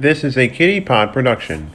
This 0.00 0.24
is 0.24 0.38
a 0.38 0.48
Kitty 0.48 0.80
Pod 0.80 1.12
production. 1.12 1.70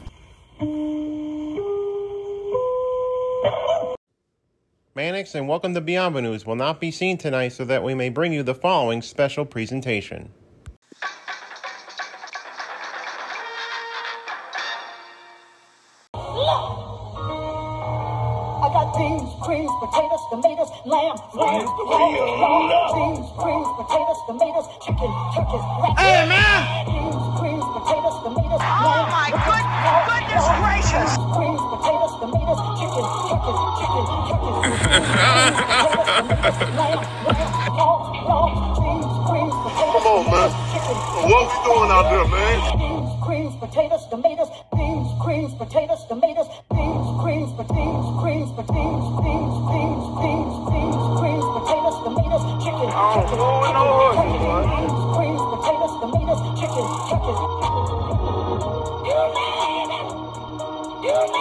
Mannix 4.95 5.35
and 5.35 5.47
welcome 5.47 5.75
to 5.75 5.81
News 6.23 6.43
will 6.43 6.55
not 6.55 6.79
be 6.79 6.89
seen 6.89 7.19
tonight 7.19 7.49
so 7.49 7.65
that 7.65 7.83
we 7.83 7.93
may 7.93 8.09
bring 8.09 8.33
you 8.33 8.41
the 8.41 8.55
following 8.55 9.03
special 9.03 9.45
presentation. 9.45 10.31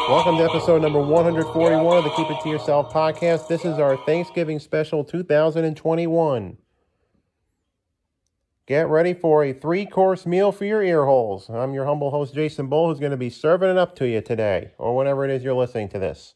Welcome 0.06 0.36
to 0.36 0.44
episode 0.44 0.83
number 0.83 1.00
141 1.00 1.97
of 1.97 2.05
the 2.05 2.10
Keep 2.10 2.30
It 2.30 2.42
To 2.42 2.50
Yourself 2.50 2.92
podcast. 2.92 3.48
This 3.48 3.64
is 3.64 3.78
our 3.78 3.97
Thanksgiving 4.05 4.58
special 4.58 5.02
2021. 5.02 6.58
Get 8.66 8.88
ready 8.88 9.14
for 9.14 9.42
a 9.42 9.55
three 9.55 9.86
course 9.86 10.27
meal 10.27 10.52
for 10.52 10.66
your 10.66 10.83
ear 10.83 11.06
holes. 11.06 11.48
I'm 11.48 11.72
your 11.72 11.86
humble 11.86 12.11
host, 12.11 12.34
Jason 12.34 12.66
Bull, 12.66 12.91
who's 12.91 13.00
going 13.00 13.12
to 13.12 13.16
be 13.16 13.30
serving 13.30 13.70
it 13.70 13.78
up 13.78 13.96
to 13.96 14.06
you 14.06 14.20
today, 14.20 14.72
or 14.77 14.94
whenever 14.94 15.24
it 15.24 15.30
is 15.30 15.42
you're 15.42 15.55
listening 15.55 15.88
to 15.88 15.98
this. 15.98 16.34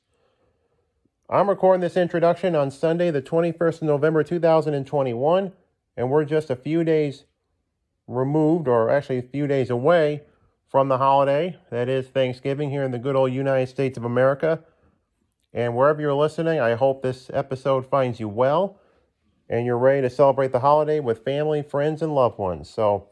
I'm 1.29 1.51
recording 1.51 1.83
this 1.83 1.99
introduction 1.99 2.57
on 2.57 2.71
Sunday, 2.71 3.11
the 3.11 3.21
21st 3.21 3.83
of 3.83 3.83
November 3.83 4.25
2021, 4.25 5.53
and 5.95 6.11
we're 6.11 6.25
just 6.25 6.49
a 6.49 6.57
few 6.57 6.85
days 6.85 7.25
removed, 8.07 8.67
or 8.67 8.89
actually 8.89 9.19
a 9.19 9.23
few 9.23 9.47
days 9.47 9.69
away 9.69 10.23
from 10.69 10.89
the 10.89 10.99
holiday 10.99 11.57
that 11.71 11.89
is 11.89 12.09
Thanksgiving 12.09 12.71
here 12.71 12.83
in 12.83 12.91
the 12.91 12.99
good 12.99 13.17
old 13.17 13.33
United 13.33 13.69
States 13.69 13.97
of 13.97 14.05
America. 14.05 14.61
And 15.53 15.75
wherever 15.75 16.01
you're 16.01 16.15
listening, 16.15 16.61
I 16.61 16.75
hope 16.75 17.03
this 17.03 17.31
episode 17.33 17.87
finds 17.87 18.21
you 18.21 18.29
well 18.29 18.79
and 19.49 19.65
you're 19.65 19.79
ready 19.79 20.03
to 20.03 20.11
celebrate 20.11 20.53
the 20.53 20.61
holiday 20.61 21.01
with 21.01 21.25
family, 21.25 21.63
friends, 21.63 22.03
and 22.03 22.15
loved 22.15 22.39
ones. 22.39 22.69
So, 22.69 23.09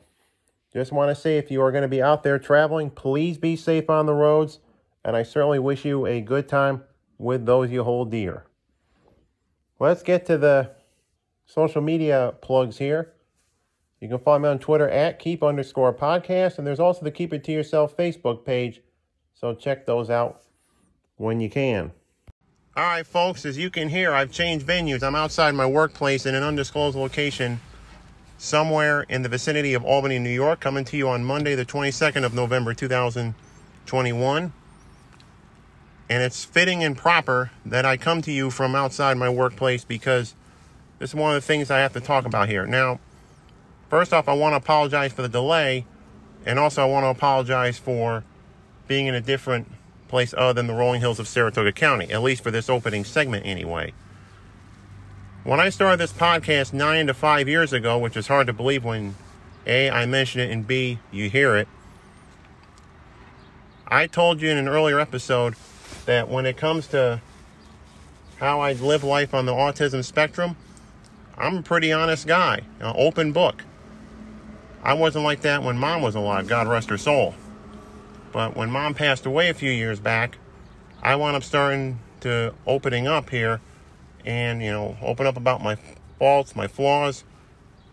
just 0.73 0.93
want 0.93 1.09
to 1.09 1.15
say 1.19 1.39
if 1.39 1.51
you 1.51 1.63
are 1.63 1.73
going 1.73 1.83
to 1.83 1.89
be 1.89 2.03
out 2.03 2.23
there 2.23 2.39
traveling, 2.39 2.91
please 2.91 3.39
be 3.39 3.57
safe 3.57 3.89
on 3.89 4.05
the 4.05 4.13
roads. 4.13 4.59
And 5.03 5.17
I 5.17 5.23
certainly 5.23 5.59
wish 5.59 5.87
you 5.87 6.05
a 6.05 6.21
good 6.21 6.49
time 6.49 6.83
with 7.17 7.47
those 7.47 7.71
you 7.71 7.85
hold 7.85 8.11
dear. 8.11 8.45
Let's 9.79 10.03
get 10.03 10.27
to 10.27 10.37
the 10.37 10.73
social 11.47 11.81
media 11.81 12.35
plugs 12.43 12.77
here. 12.77 13.15
You 14.01 14.09
can 14.09 14.19
follow 14.19 14.39
me 14.39 14.49
on 14.49 14.59
Twitter 14.59 14.89
at 14.89 15.19
keep 15.19 15.43
underscore 15.43 15.95
podcast, 15.95 16.59
and 16.59 16.67
there's 16.67 16.81
also 16.81 17.03
the 17.03 17.11
Keep 17.11 17.33
It 17.33 17.45
To 17.45 17.53
Yourself 17.53 17.97
Facebook 17.97 18.45
page. 18.45 18.83
So 19.35 19.55
check 19.55 19.87
those 19.87 20.11
out 20.11 20.43
when 21.17 21.41
you 21.41 21.49
can. 21.49 21.93
All 22.77 22.85
right, 22.85 23.07
folks, 23.07 23.47
as 23.47 23.57
you 23.57 23.71
can 23.71 23.89
hear, 23.89 24.13
I've 24.13 24.31
changed 24.31 24.67
venues. 24.67 25.03
I'm 25.03 25.15
outside 25.15 25.55
my 25.55 25.65
workplace 25.65 26.27
in 26.27 26.35
an 26.35 26.43
undisclosed 26.43 26.95
location 26.95 27.59
somewhere 28.37 29.07
in 29.09 29.23
the 29.23 29.31
vicinity 29.31 29.73
of 29.73 29.83
Albany, 29.83 30.19
New 30.19 30.29
York, 30.29 30.61
coming 30.61 30.85
to 30.85 30.97
you 30.97 31.09
on 31.09 31.25
Monday, 31.25 31.55
the 31.55 31.65
22nd 31.65 32.23
of 32.23 32.35
November, 32.35 32.75
2021. 32.75 34.53
And 36.09 36.23
it's 36.23 36.45
fitting 36.45 36.85
and 36.85 36.97
proper 36.97 37.51
that 37.65 37.87
I 37.87 37.97
come 37.97 38.21
to 38.23 38.31
you 38.31 38.51
from 38.51 38.75
outside 38.75 39.17
my 39.17 39.31
workplace 39.31 39.85
because 39.85 40.35
this 40.99 41.11
is 41.11 41.15
one 41.15 41.35
of 41.35 41.43
the 41.43 41.47
things 41.47 41.71
I 41.71 41.79
have 41.79 41.95
to 41.95 42.01
talk 42.01 42.27
about 42.27 42.51
here. 42.51 42.67
Now, 42.67 43.01
First 43.89 44.13
off, 44.13 44.29
I 44.29 44.33
want 44.33 44.53
to 44.53 44.57
apologize 44.57 45.13
for 45.13 45.23
the 45.23 45.29
delay, 45.29 45.87
and 46.45 46.59
also 46.59 46.83
I 46.83 46.87
want 46.87 47.05
to 47.05 47.09
apologize 47.09 47.79
for 47.79 48.25
being 48.89 49.07
in 49.07 49.15
a 49.15 49.21
different 49.21 49.71
place 50.09 50.35
other 50.37 50.53
than 50.53 50.67
the 50.67 50.75
rolling 50.75 51.01
hills 51.01 51.19
of 51.19 51.29
Saratoga 51.29 51.73
County, 51.73 52.11
at 52.11 52.23
least 52.23 52.43
for 52.43 52.51
this 52.51 52.69
opening 52.69 53.05
segment 53.05 53.47
anyway. 53.47 53.93
When 55.45 55.61
I 55.61 55.69
started 55.69 55.99
this 55.99 56.13
podcast 56.13 56.73
nine 56.73 57.07
to 57.07 57.15
five 57.15 57.49
years 57.49 57.73
ago, 57.73 57.99
which 57.99 58.17
is 58.17 58.27
hard 58.27 58.49
to 58.49 58.53
believe 58.53 58.85
when 58.85 59.15
A, 59.67 59.89
I 59.91 60.07
mention 60.07 60.41
it, 60.41 60.51
and 60.51 60.67
B, 60.67 60.99
you 61.13 61.31
hear 61.31 61.57
it, 61.57 61.69
I 63.87 64.09
told 64.09 64.41
you 64.41 64.51
in 64.51 64.57
an 64.57 64.67
earlier 64.67 64.99
episode 64.99 65.55
that 66.07 66.29
when 66.29 66.47
it 66.47 66.57
comes 66.57 66.89
to 66.89 67.21
how 68.39 68.61
I 68.61 68.73
live 68.73 69.05
life 69.05 69.33
on 69.33 69.47
the 69.47 69.53
autism 69.53 70.05
spectrum, 70.05 70.57
I'm 71.39 71.59
a 71.59 71.63
pretty 71.63 71.93
honest 71.93 72.27
guy, 72.27 72.63
an 72.81 72.93
open 72.97 73.31
book. 73.31 73.63
I 74.87 74.93
wasn't 74.93 75.25
like 75.25 75.41
that 75.41 75.65
when 75.65 75.77
mom 75.77 76.01
was 76.01 76.15
alive, 76.15 76.47
God 76.47 76.69
rest 76.69 76.91
her 76.91 76.97
soul. 76.97 77.35
But 78.31 78.55
when 78.55 78.71
mom 78.71 78.95
passed 78.95 79.27
away 79.27 79.49
a 79.49 79.55
few 79.55 79.71
years 79.73 79.99
back, 79.99 80.39
I 81.03 81.17
wound 81.17 81.35
up 81.35 81.43
starting 81.43 81.99
to 82.21 82.55
opening 82.69 83.09
up 83.09 83.31
here 83.31 83.61
and, 84.25 84.63
you 84.63 84.71
know, 84.71 84.97
open 85.03 85.27
up 85.27 85.37
about 85.37 85.61
my 85.61 85.77
faults, 86.21 86.55
my 86.55 86.69
flaws, 86.69 87.25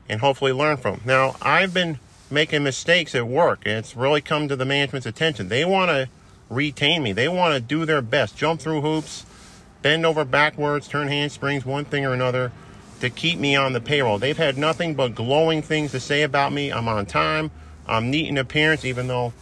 and 0.08 0.22
hopefully 0.22 0.54
learn 0.54 0.78
from. 0.78 1.02
Now, 1.04 1.36
I've 1.42 1.74
been 1.74 1.98
making 2.30 2.62
mistakes 2.62 3.16
at 3.16 3.26
work, 3.26 3.62
and 3.66 3.80
it's 3.80 3.96
really 3.96 4.22
come 4.22 4.48
to 4.48 4.56
the 4.56 4.64
management's 4.64 5.08
attention. 5.08 5.50
They 5.50 5.66
want 5.66 5.90
to 5.90 6.10
retain 6.48 7.02
me, 7.02 7.12
they 7.12 7.28
want 7.28 7.56
to 7.56 7.60
do 7.60 7.86
their 7.86 8.04
best, 8.04 8.38
jump 8.38 8.62
through 8.62 8.82
hoops, 8.82 9.26
bend 9.82 10.06
over 10.06 10.24
backwards, 10.24 10.88
turn 10.88 11.08
handsprings, 11.08 11.66
one 11.66 11.86
thing 11.86 12.06
or 12.06 12.14
another 12.14 12.52
to 13.04 13.10
keep 13.10 13.38
me 13.38 13.54
on 13.54 13.74
the 13.74 13.82
payroll. 13.82 14.18
They've 14.18 14.38
had 14.38 14.58
nothing 14.58 14.96
but 14.96 15.14
glowing 15.14 15.62
things 15.62 15.92
to 15.92 16.00
say 16.00 16.22
about 16.22 16.54
me. 16.54 16.72
I'm 16.72 16.88
on 16.88 17.06
time. 17.06 17.52
I'm 17.86 18.10
neat 18.10 18.30
in 18.30 18.38
appearance, 18.38 18.86
even 18.86 19.08
though, 19.08 19.34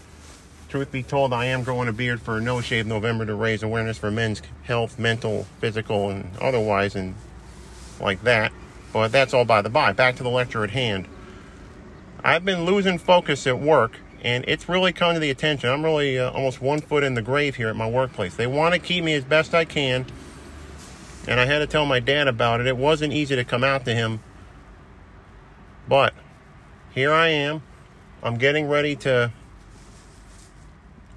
truth 0.67 0.91
be 0.91 1.03
told, 1.03 1.31
I 1.31 1.45
am 1.45 1.61
growing 1.61 1.87
a 1.87 1.93
beard 1.93 2.23
for 2.23 2.41
No 2.41 2.59
Shave 2.61 2.87
November 2.87 3.23
to 3.23 3.35
raise 3.35 3.61
awareness 3.61 3.99
for 3.99 4.09
men's 4.09 4.41
health, 4.63 4.97
mental, 4.97 5.45
physical, 5.59 6.09
and 6.09 6.35
otherwise, 6.41 6.95
and 6.95 7.13
like 7.99 8.23
that. 8.23 8.51
But 8.93 9.11
that's 9.11 9.31
all 9.31 9.45
by 9.45 9.61
the 9.61 9.69
by. 9.69 9.93
Back 9.93 10.15
to 10.15 10.23
the 10.23 10.29
lecture 10.29 10.63
at 10.63 10.71
hand. 10.71 11.07
I've 12.23 12.43
been 12.43 12.65
losing 12.65 12.97
focus 12.97 13.45
at 13.45 13.59
work, 13.59 13.99
and 14.23 14.43
it's 14.47 14.67
really 14.67 14.91
come 14.91 15.13
to 15.13 15.19
the 15.19 15.29
attention. 15.29 15.69
I'm 15.69 15.85
really 15.85 16.17
uh, 16.17 16.31
almost 16.31 16.63
one 16.63 16.81
foot 16.81 17.03
in 17.03 17.13
the 17.13 17.21
grave 17.21 17.57
here 17.57 17.69
at 17.69 17.75
my 17.75 17.87
workplace. 17.87 18.33
They 18.33 18.47
want 18.47 18.73
to 18.73 18.79
keep 18.79 19.03
me 19.03 19.13
as 19.13 19.23
best 19.23 19.53
I 19.53 19.65
can 19.65 20.07
and 21.27 21.39
I 21.39 21.45
had 21.45 21.59
to 21.59 21.67
tell 21.67 21.85
my 21.85 21.99
dad 21.99 22.27
about 22.27 22.59
it. 22.61 22.67
It 22.67 22.77
wasn't 22.77 23.13
easy 23.13 23.35
to 23.35 23.43
come 23.43 23.63
out 23.63 23.85
to 23.85 23.93
him, 23.93 24.21
but 25.87 26.13
here 26.93 27.13
I 27.13 27.27
am. 27.29 27.61
I'm 28.23 28.37
getting 28.37 28.67
ready 28.67 28.95
to, 28.97 29.31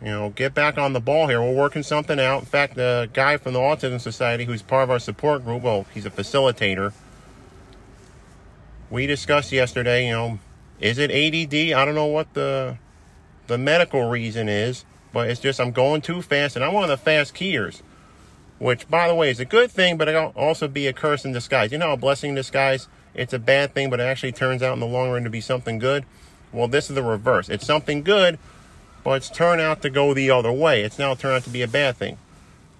you 0.00 0.08
know, 0.08 0.30
get 0.30 0.54
back 0.54 0.78
on 0.78 0.92
the 0.92 1.00
ball 1.00 1.26
here. 1.26 1.40
We're 1.40 1.54
working 1.54 1.82
something 1.82 2.18
out. 2.18 2.40
In 2.40 2.46
fact, 2.46 2.76
the 2.76 3.10
guy 3.12 3.36
from 3.36 3.52
the 3.52 3.58
Autism 3.58 4.00
Society, 4.00 4.44
who's 4.44 4.62
part 4.62 4.84
of 4.84 4.90
our 4.90 4.98
support 4.98 5.44
group, 5.44 5.62
well, 5.62 5.86
he's 5.92 6.06
a 6.06 6.10
facilitator. 6.10 6.92
We 8.90 9.06
discussed 9.06 9.52
yesterday, 9.52 10.06
you 10.06 10.12
know, 10.12 10.38
is 10.80 10.98
it 10.98 11.10
ADD? 11.10 11.76
I 11.76 11.84
don't 11.84 11.94
know 11.94 12.06
what 12.06 12.34
the 12.34 12.78
the 13.46 13.58
medical 13.58 14.08
reason 14.08 14.48
is, 14.48 14.84
but 15.12 15.28
it's 15.28 15.40
just 15.40 15.60
I'm 15.60 15.72
going 15.72 16.00
too 16.00 16.22
fast, 16.22 16.56
and 16.56 16.64
I'm 16.64 16.72
one 16.72 16.84
of 16.84 16.90
the 16.90 16.96
fast 16.96 17.34
keyers 17.34 17.82
which 18.58 18.88
by 18.88 19.08
the 19.08 19.14
way 19.14 19.30
is 19.30 19.40
a 19.40 19.44
good 19.44 19.70
thing 19.70 19.96
but 19.96 20.08
it 20.08 20.12
can 20.12 20.32
also 20.36 20.68
be 20.68 20.86
a 20.86 20.92
curse 20.92 21.24
in 21.24 21.32
disguise. 21.32 21.72
You 21.72 21.78
know 21.78 21.92
a 21.92 21.96
blessing 21.96 22.30
in 22.30 22.36
disguise 22.36 22.88
it's 23.14 23.32
a 23.32 23.38
bad 23.38 23.74
thing 23.74 23.90
but 23.90 24.00
it 24.00 24.04
actually 24.04 24.32
turns 24.32 24.62
out 24.62 24.74
in 24.74 24.80
the 24.80 24.86
long 24.86 25.10
run 25.10 25.24
to 25.24 25.30
be 25.30 25.40
something 25.40 25.78
good? 25.78 26.04
Well 26.52 26.68
this 26.68 26.88
is 26.88 26.94
the 26.94 27.02
reverse. 27.02 27.48
It's 27.48 27.66
something 27.66 28.02
good 28.02 28.38
but 29.02 29.12
it's 29.12 29.30
turned 29.30 29.60
out 29.60 29.82
to 29.82 29.90
go 29.90 30.14
the 30.14 30.30
other 30.30 30.52
way. 30.52 30.82
It's 30.82 30.98
now 30.98 31.14
turned 31.14 31.36
out 31.36 31.44
to 31.44 31.50
be 31.50 31.62
a 31.62 31.68
bad 31.68 31.96
thing. 31.96 32.18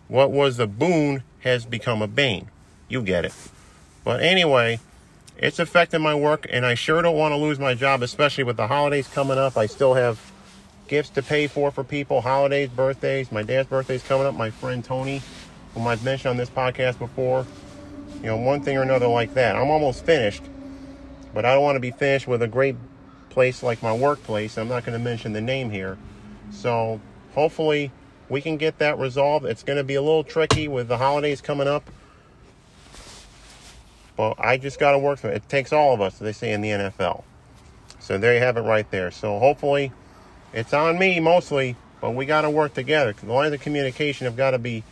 What 0.08 0.30
was 0.30 0.56
the 0.56 0.66
boon 0.66 1.22
has 1.40 1.66
become 1.66 2.00
a 2.00 2.06
bane. 2.06 2.48
You 2.88 3.02
get 3.02 3.24
it. 3.24 3.34
But 4.04 4.22
anyway 4.22 4.80
it's 5.36 5.58
affecting 5.58 6.00
my 6.00 6.14
work 6.14 6.46
and 6.48 6.64
i 6.64 6.74
sure 6.74 7.02
don't 7.02 7.16
want 7.16 7.32
to 7.32 7.36
lose 7.36 7.58
my 7.58 7.74
job 7.74 8.02
especially 8.02 8.44
with 8.44 8.56
the 8.56 8.68
holidays 8.68 9.08
coming 9.08 9.36
up. 9.36 9.56
I 9.56 9.66
still 9.66 9.94
have 9.94 10.32
gifts 10.86 11.10
to 11.10 11.22
pay 11.22 11.46
for 11.46 11.70
for 11.70 11.82
people 11.82 12.20
holidays 12.20 12.68
birthdays. 12.68 13.32
My 13.32 13.42
dad's 13.42 13.68
birthday's 13.68 14.02
coming 14.02 14.26
up 14.26 14.34
my 14.34 14.50
friend 14.50 14.84
tony 14.84 15.22
whom 15.74 15.86
I've 15.86 16.04
mentioned 16.04 16.30
on 16.30 16.36
this 16.36 16.50
podcast 16.50 16.98
before. 16.98 17.46
You 18.20 18.30
know, 18.30 18.36
one 18.36 18.62
thing 18.62 18.76
or 18.76 18.82
another 18.82 19.08
like 19.08 19.34
that. 19.34 19.56
I'm 19.56 19.70
almost 19.70 20.04
finished, 20.04 20.42
but 21.34 21.44
I 21.44 21.54
don't 21.54 21.62
want 21.62 21.76
to 21.76 21.80
be 21.80 21.90
finished 21.90 22.26
with 22.26 22.42
a 22.42 22.48
great 22.48 22.76
place 23.28 23.62
like 23.62 23.82
my 23.82 23.92
workplace. 23.92 24.56
I'm 24.56 24.68
not 24.68 24.84
going 24.84 24.96
to 24.96 25.04
mention 25.04 25.32
the 25.32 25.40
name 25.40 25.70
here. 25.70 25.98
So 26.50 27.00
hopefully 27.34 27.90
we 28.28 28.40
can 28.40 28.56
get 28.56 28.78
that 28.78 28.98
resolved. 28.98 29.44
It's 29.44 29.62
going 29.62 29.76
to 29.76 29.84
be 29.84 29.96
a 29.96 30.02
little 30.02 30.24
tricky 30.24 30.68
with 30.68 30.88
the 30.88 30.96
holidays 30.96 31.40
coming 31.40 31.68
up. 31.68 31.90
But 34.16 34.36
I 34.38 34.56
just 34.56 34.78
got 34.78 34.92
to 34.92 34.98
work 34.98 35.18
through 35.18 35.30
it. 35.30 35.36
It 35.36 35.48
takes 35.48 35.72
all 35.72 35.92
of 35.92 36.00
us, 36.00 36.18
they 36.18 36.32
say 36.32 36.52
in 36.52 36.60
the 36.60 36.70
NFL. 36.70 37.24
So 37.98 38.16
there 38.16 38.34
you 38.34 38.40
have 38.40 38.56
it 38.56 38.62
right 38.62 38.88
there. 38.90 39.10
So 39.10 39.38
hopefully 39.38 39.90
it's 40.52 40.72
on 40.72 40.98
me 40.98 41.18
mostly, 41.18 41.74
but 42.00 42.12
we 42.12 42.26
got 42.26 42.42
to 42.42 42.50
work 42.50 42.74
together. 42.74 43.12
The 43.12 43.32
lines 43.32 43.52
of 43.52 43.60
communication 43.60 44.26
have 44.26 44.36
got 44.36 44.52
to 44.52 44.58
be 44.58 44.84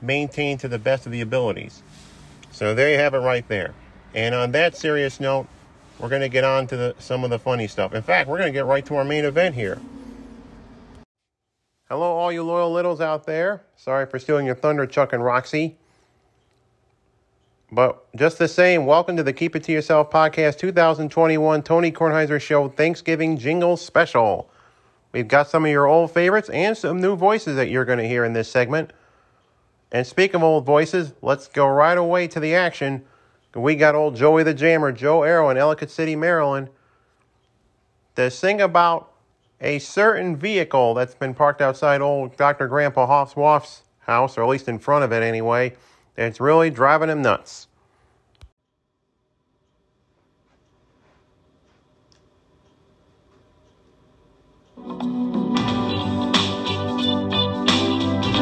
maintained 0.00 0.60
to 0.60 0.68
the 0.68 0.78
best 0.78 1.06
of 1.06 1.12
the 1.12 1.20
abilities. 1.20 1.82
So 2.50 2.74
there 2.74 2.90
you 2.90 2.98
have 2.98 3.14
it 3.14 3.18
right 3.18 3.46
there. 3.48 3.74
And 4.14 4.34
on 4.34 4.52
that 4.52 4.76
serious 4.76 5.20
note, 5.20 5.46
we're 5.98 6.08
going 6.08 6.22
to 6.22 6.28
get 6.28 6.44
on 6.44 6.66
to 6.68 6.76
the, 6.76 6.94
some 6.98 7.24
of 7.24 7.30
the 7.30 7.38
funny 7.38 7.66
stuff. 7.66 7.94
In 7.94 8.02
fact, 8.02 8.28
we're 8.28 8.38
going 8.38 8.52
to 8.52 8.56
get 8.56 8.66
right 8.66 8.84
to 8.86 8.96
our 8.96 9.04
main 9.04 9.24
event 9.24 9.54
here. 9.54 9.78
Hello, 11.88 12.16
all 12.16 12.30
you 12.30 12.42
loyal 12.42 12.72
littles 12.72 13.00
out 13.00 13.26
there. 13.26 13.62
Sorry 13.76 14.06
for 14.06 14.18
stealing 14.18 14.46
your 14.46 14.54
thunder, 14.54 14.86
Chuck 14.86 15.12
and 15.12 15.24
Roxy. 15.24 15.76
But 17.70 18.04
just 18.16 18.38
the 18.38 18.48
same, 18.48 18.86
welcome 18.86 19.16
to 19.16 19.22
the 19.22 19.32
Keep 19.32 19.56
It 19.56 19.64
To 19.64 19.72
Yourself 19.72 20.10
podcast 20.10 20.58
2021 20.58 21.62
Tony 21.62 21.92
Kornheiser 21.92 22.40
Show 22.40 22.68
Thanksgiving 22.68 23.36
Jingle 23.36 23.76
Special. 23.76 24.50
We've 25.12 25.28
got 25.28 25.48
some 25.48 25.64
of 25.64 25.70
your 25.70 25.86
old 25.86 26.10
favorites 26.10 26.48
and 26.50 26.76
some 26.76 27.00
new 27.00 27.16
voices 27.16 27.56
that 27.56 27.68
you're 27.68 27.84
going 27.84 27.98
to 27.98 28.08
hear 28.08 28.24
in 28.24 28.32
this 28.32 28.50
segment. 28.50 28.92
And 29.90 30.06
speaking 30.06 30.36
of 30.36 30.42
old 30.42 30.66
voices, 30.66 31.14
let's 31.22 31.48
go 31.48 31.66
right 31.66 31.96
away 31.96 32.28
to 32.28 32.40
the 32.40 32.54
action. 32.54 33.04
We 33.54 33.74
got 33.74 33.94
old 33.94 34.16
Joey 34.16 34.42
the 34.42 34.52
Jammer, 34.52 34.92
Joe 34.92 35.22
Arrow 35.22 35.48
in 35.48 35.56
Ellicott 35.56 35.90
City, 35.90 36.14
Maryland, 36.14 36.68
to 38.16 38.30
sing 38.30 38.60
about 38.60 39.12
a 39.60 39.78
certain 39.78 40.36
vehicle 40.36 40.94
that's 40.94 41.14
been 41.14 41.34
parked 41.34 41.62
outside 41.62 42.00
old 42.00 42.36
Dr. 42.36 42.68
Grandpa 42.68 43.06
Hoff's 43.06 43.82
house, 44.00 44.38
or 44.38 44.42
at 44.42 44.48
least 44.48 44.68
in 44.68 44.78
front 44.78 45.04
of 45.04 45.12
it 45.12 45.22
anyway, 45.22 45.74
It's 46.16 46.40
really 46.40 46.68
driving 46.70 47.08
him 47.08 47.22
nuts. 47.22 47.67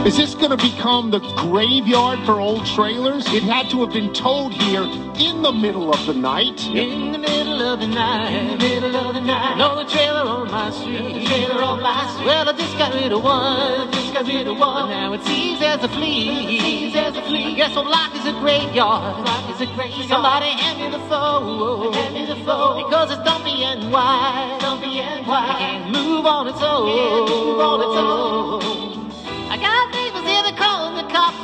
Is 0.06 0.17
this 0.17 0.37
going 0.37 0.56
to 0.56 0.56
become 0.56 1.11
the 1.11 1.19
graveyard 1.35 2.20
for 2.25 2.38
old 2.38 2.64
trailers? 2.64 3.26
It 3.35 3.43
had 3.43 3.69
to 3.70 3.81
have 3.85 3.93
been 3.93 4.14
towed 4.14 4.53
here 4.53 4.85
in 5.19 5.43
the 5.43 5.50
middle 5.50 5.93
of 5.93 6.06
the 6.06 6.14
night. 6.14 6.64
In 6.69 7.11
the 7.11 7.19
middle 7.19 7.61
of 7.61 7.81
the 7.81 7.88
night, 7.88 8.31
in 8.31 8.56
the 8.56 8.56
middle 8.56 8.94
of 8.94 9.14
the 9.17 9.20
night. 9.20 9.58
No, 9.58 9.85
trailer 9.88 10.23
on 10.23 10.49
my 10.49 10.70
street, 10.70 11.26
trailer 11.26 11.61
on 11.61 11.82
my 11.82 12.06
street. 12.12 12.26
Well, 12.26 12.49
I 12.49 12.53
just 12.53 12.79
got 12.79 12.94
rid 12.94 13.11
of 13.11 13.25
one, 13.25 13.91
just 13.91 14.14
got 14.14 14.29
rid 14.29 14.47
of 14.47 14.56
one. 14.56 14.91
Now 14.91 15.12
it 15.12 15.25
seems 15.25 15.58
there's 15.58 15.82
a 15.82 15.88
flea, 15.88 16.61
seems 16.61 16.94
there's 16.94 17.17
a 17.17 17.23
flea. 17.23 17.55
I 17.55 17.56
guess 17.56 17.76
old 17.76 17.88
lock 17.88 18.14
is 18.14 18.26
a 18.26 18.32
graveyard, 18.38 19.26
lock 19.26 19.50
is 19.50 19.61
a 19.61 19.67
graveyard. 19.75 20.08
Somebody 20.08 20.50
hand 20.50 20.79
me 20.79 20.88
the 20.88 21.03
phone, 21.11 21.93
hand 21.94 22.14
me 22.14 22.26
the 22.26 22.37
phone. 22.47 22.85
Because 22.85 23.11
it's 23.11 23.25
dumpy 23.25 23.64
and 23.64 23.91
wide, 23.91 24.58
dumpy 24.61 25.00
and 25.00 25.26
wide. 25.26 25.58
Can't 25.58 25.91
move 25.91 26.26
on 26.26 26.47
its 26.47 26.62
own, 26.62 26.94
can't 26.94 27.29
move 27.29 27.58
on 27.58 27.81
its 27.81 27.99
own. 27.99 28.86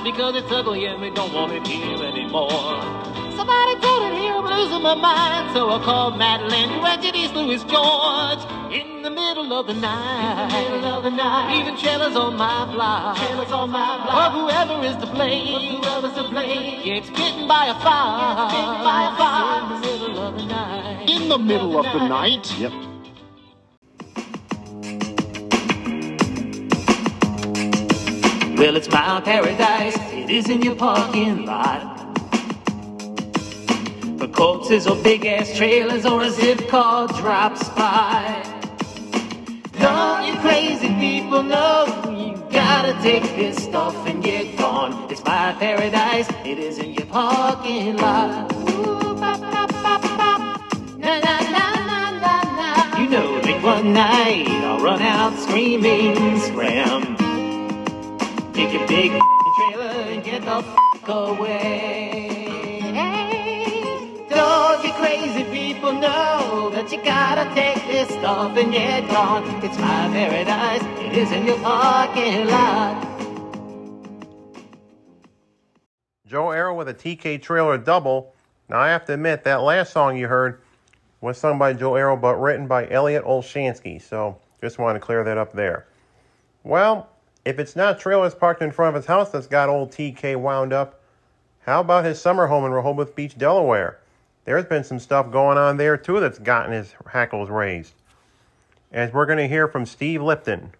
Because 0.03 0.35
it's 0.37 0.51
ugly 0.51 0.87
and 0.87 1.01
we 1.01 1.11
don't 1.11 1.33
want 1.33 1.53
it 1.53 1.67
here 1.67 2.03
anymore. 2.03 2.51
Somebody 3.37 3.81
told 3.81 4.13
it 4.13 4.19
here, 4.19 4.35
I'm 4.35 4.45
losing 4.45 4.83
my 4.83 4.95
mind. 4.95 5.55
So 5.55 5.71
I 5.71 5.83
called 5.83 6.19
Madeline, 6.19 6.69
who 6.71 6.83
rented 6.83 7.15
East 7.15 7.35
Louis 7.35 7.63
George. 7.65 8.43
In 8.73 9.03
the 9.03 9.11
middle 9.11 9.53
of 9.53 9.67
the 9.67 9.75
night, 9.75 10.55
in 10.55 10.73
the 10.73 10.79
middle 10.79 10.95
of 10.99 11.03
the 11.05 11.11
night. 11.11 11.61
Even 11.61 11.77
trailers 11.77 12.17
on 12.17 12.37
my 12.37 12.65
block, 12.73 13.17
trailers 13.17 13.51
on 13.51 13.71
my 13.71 14.03
block. 14.05 14.35
Or 14.35 14.41
whoever 14.41 14.85
is 14.87 14.97
to 14.97 15.07
blame, 15.13 15.81
whoever's 15.81 16.15
to 16.15 16.29
blame. 16.29 16.85
Gets 16.85 17.11
bitten 17.11 17.49
by 17.49 17.67
a 17.67 17.75
fire, 17.81 18.49
bitten 18.49 18.85
by 18.85 19.11
a 19.11 19.17
fire. 19.17 19.63
In 19.63 19.69
the 19.69 19.89
middle 19.89 20.19
of 20.19 20.35
the 20.37 20.45
night. 20.45 21.11
In 21.11 21.29
the 21.29 21.39
middle 21.39 21.79
of 21.79 21.85
the 21.85 22.09
night? 22.09 22.59
Yep. 22.59 22.92
Well, 28.63 28.77
it's 28.77 28.89
my 28.89 29.21
paradise. 29.25 29.97
It 30.13 30.31
is 30.31 30.49
in 30.49 30.63
your 30.63 30.77
parking 30.77 31.47
lot. 31.47 31.99
For 34.21 34.29
corpses 34.29 34.87
or 34.87 34.95
big 35.03 35.27
ass 35.27 35.57
trailers 35.57 36.07
or 36.07 36.23
a 36.23 36.31
zip 36.31 36.69
car 36.69 37.09
drops 37.09 37.69
by. 37.71 38.41
Don't 39.81 40.29
you 40.29 40.39
crazy 40.39 40.95
people 41.01 41.43
know 41.43 41.87
you 42.17 42.37
gotta 42.53 42.93
take 43.03 43.25
this 43.35 43.57
stuff 43.65 43.97
and 44.07 44.23
get 44.23 44.57
gone? 44.57 45.11
It's 45.11 45.25
my 45.25 45.57
paradise. 45.59 46.29
It 46.45 46.61
is 46.61 46.79
in 46.79 46.95
your 46.95 47.07
parking 47.07 47.97
lot. 47.97 48.53
Ooh. 48.53 49.17
Na, 49.19 49.37
na, 51.19 51.41
na, 51.51 51.67
na, 51.91 52.11
na, 52.13 52.43
na. 52.59 52.97
You 52.97 53.11
know 53.11 53.41
that 53.41 53.61
one 53.61 53.93
night 53.93 54.47
I'll 54.47 54.79
run 54.79 55.03
out 55.03 55.37
screaming, 55.37 56.39
scram. 56.39 57.22
Pick 58.63 58.75
your 58.75 58.87
big 58.87 59.11
trailer 59.57 59.91
and 59.91 60.23
get 60.23 60.43
the 60.43 60.63
fuck 60.63 61.09
away. 61.09 62.79
Don't 64.31 64.85
you 64.85 64.93
crazy 64.93 65.43
people 65.51 65.93
know 65.93 66.71
that 66.73 66.93
you 66.93 67.03
gotta 67.03 67.53
take 67.57 67.85
this 67.89 68.09
stuff 68.11 68.57
and 68.57 68.71
get 68.71 69.11
gone? 69.11 69.43
It's 69.65 69.77
my 69.79 70.09
paradise, 70.13 70.81
it 71.01 71.13
is 71.19 71.33
in 71.33 71.45
your 71.45 71.59
parking 71.59 72.47
lot. 72.47 73.03
Joe 76.25 76.53
Arrow 76.53 76.77
with 76.77 76.89
a 76.89 76.95
TK 76.95 77.43
trailer 77.43 77.77
double. 77.79 78.33
Now 78.69 78.79
I 78.79 78.91
have 78.91 79.05
to 79.07 79.15
admit 79.15 79.43
that 79.43 79.63
last 79.63 79.93
song 79.93 80.17
you 80.17 80.29
heard 80.29 80.63
was 81.21 81.37
sung 81.37 81.59
by 81.59 81.73
Joe 81.73 81.97
Arrow 81.97 82.17
but 82.17 82.37
written 82.37 82.69
by 82.69 82.89
Elliot 82.89 83.25
Olshansky. 83.25 84.01
So 84.01 84.39
just 84.61 84.79
want 84.79 84.95
to 84.95 85.01
clear 85.01 85.25
that 85.25 85.37
up 85.37 85.53
there. 85.53 85.89
Well, 86.63 87.09
if 87.45 87.59
it's 87.59 87.75
not 87.75 87.99
trailers 87.99 88.35
parked 88.35 88.63
in 88.63 88.71
front 88.71 88.95
of 88.97 89.03
his 89.03 89.07
house 89.07 89.31
that's 89.31 89.47
got 89.47 89.69
old 89.69 89.91
TK 89.91 90.37
wound 90.37 90.73
up, 90.73 91.01
how 91.67 91.81
about 91.81 92.05
his 92.05 92.21
summer 92.21 92.47
home 92.47 92.65
in 92.65 92.73
Rehoboth 92.73 93.15
Beach, 93.15 93.37
Delaware? 93.37 93.99
There's 94.45 94.65
been 94.65 94.85
some 94.85 94.99
stuff 94.99 95.31
going 95.31 95.59
on 95.59 95.77
there 95.77 95.97
too 95.97 96.21
that's 96.21 96.39
gotten 96.39 96.73
his 96.73 96.95
hackles 97.07 97.51
raised. 97.51 97.95
As 98.93 99.13
we're 99.13 99.27
going 99.27 99.39
to 99.39 99.49
hear 99.49 99.69
from 99.69 99.87
Steve 99.87 100.23
Lipton. 100.23 100.73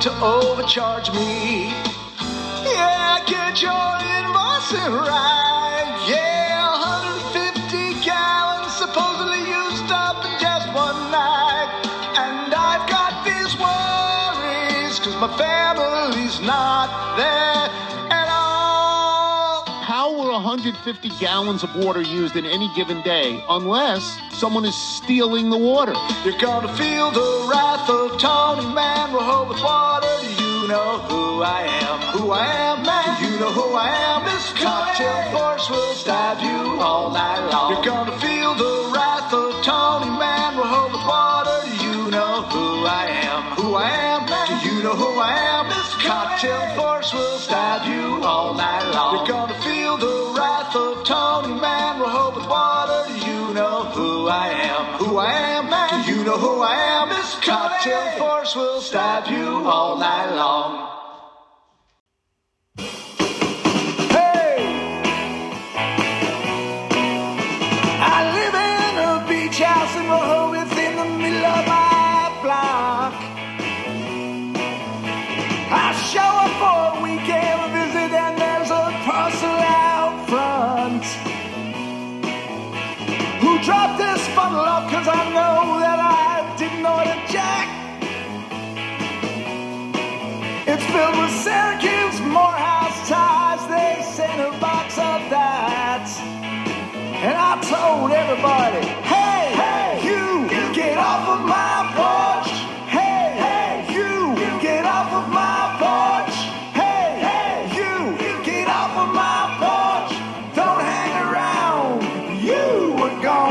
To 0.00 0.10
overcharge 0.22 1.12
me? 1.12 1.68
Yeah, 2.64 3.22
get 3.26 3.62
your 3.62 3.70
invoicing 3.70 4.92
right. 5.06 5.86
Yeah, 6.08 6.70
150 7.30 8.04
gallons 8.04 8.72
supposedly 8.74 9.40
used 9.46 9.90
up 9.92 10.24
in 10.24 10.32
just 10.40 10.66
one 10.74 10.98
night. 11.10 11.70
And 12.18 12.52
I've 12.54 12.88
got 12.90 13.24
these 13.24 13.54
worries, 13.62 14.98
cause 14.98 15.16
my 15.20 15.30
family's 15.38 16.40
not 16.40 17.16
there 17.16 17.35
150 20.36 21.08
gallons 21.18 21.62
of 21.62 21.74
water 21.76 22.02
used 22.02 22.36
in 22.36 22.44
any 22.44 22.68
given 22.74 23.00
day 23.00 23.42
unless 23.48 24.18
someone 24.32 24.66
is 24.66 24.74
stealing 24.74 25.48
the 25.48 25.56
water? 25.56 25.94
You're 26.24 26.38
gonna 26.38 26.72
feel 26.76 27.10
the 27.10 27.48
wrath 27.48 27.88
of 27.88 28.20
Tony 28.20 28.66
Man, 28.74 29.14
Rehoboth 29.14 29.62
Water. 29.62 30.14
You 30.36 30.68
know 30.68 30.98
who 31.08 31.42
I 31.42 31.62
am? 31.80 32.20
Who 32.20 32.32
I 32.32 32.46
am, 32.68 32.82
man? 32.84 33.16
You 33.24 33.40
know 33.40 33.50
who 33.50 33.72
I 33.76 33.88
am? 33.88 34.24
This 34.26 34.52
cocktail 34.62 35.22
force 35.32 35.70
will 35.70 35.94
stab 35.94 36.42
you 36.42 36.80
all 36.82 37.10
night 37.10 37.48
long. 37.50 37.72
You're 37.72 37.84
gonna 37.84 38.18
feel 38.20 38.54
the 38.54 38.92
wrath 38.92 39.32
of 39.32 39.64
Tony 39.64 40.10
Man, 40.20 40.58
Rehoboth 40.58 41.06
Water. 41.08 41.64
You 41.80 42.10
know 42.10 42.42
who 42.52 42.84
I 42.84 43.06
am? 43.24 43.42
Who 43.56 43.74
I 43.74 43.88
am, 43.88 44.26
man? 44.28 44.46
Do 44.62 44.68
you 44.68 44.82
know 44.82 44.94
who 44.94 45.18
I 45.18 45.32
am? 45.32 45.68
This 45.72 45.94
cocktail 46.04 46.60
force 46.76 47.14
will 47.14 47.38
stab 47.38 47.88
you 47.88 48.22
all 48.22 48.52
night 48.52 48.84
long. 48.92 49.16
You're 49.16 49.26
gonna 49.26 49.56
Cocktail 57.46 58.10
Force 58.18 58.56
will 58.56 58.80
stab 58.80 59.28
you 59.28 59.68
all 59.68 59.96
night 59.96 60.34
long. 60.34 60.95
Filled 90.96 91.18
with 91.18 91.36
Syracuse 91.44 92.20
Morehouse 92.20 92.96
ties. 93.06 93.62
They 93.68 94.02
sent 94.16 94.40
a 94.40 94.52
box 94.58 94.96
of 94.96 95.20
that. 95.28 96.08
And 97.26 97.36
I 97.36 97.52
told 97.74 98.12
everybody, 98.12 98.84
hey, 99.12 99.42
hey, 99.60 99.88
you, 100.08 100.48
get 100.72 100.96
off 100.96 101.24
of 101.34 101.40
my 101.44 101.76
porch. 101.98 102.50
Hey, 102.88 103.24
hey, 103.44 103.72
you, 103.92 104.12
get 104.62 104.86
off 104.86 105.12
of 105.20 105.26
my 105.40 105.60
porch. 105.84 106.36
Hey, 106.80 107.04
hey, 107.28 107.54
you, 107.76 108.16
get 108.50 108.66
off 108.68 108.94
of 109.04 109.10
my 109.22 109.40
porch. 109.60 110.12
Don't 110.56 110.80
hang 110.80 111.12
around. 111.28 112.00
You 112.40 112.96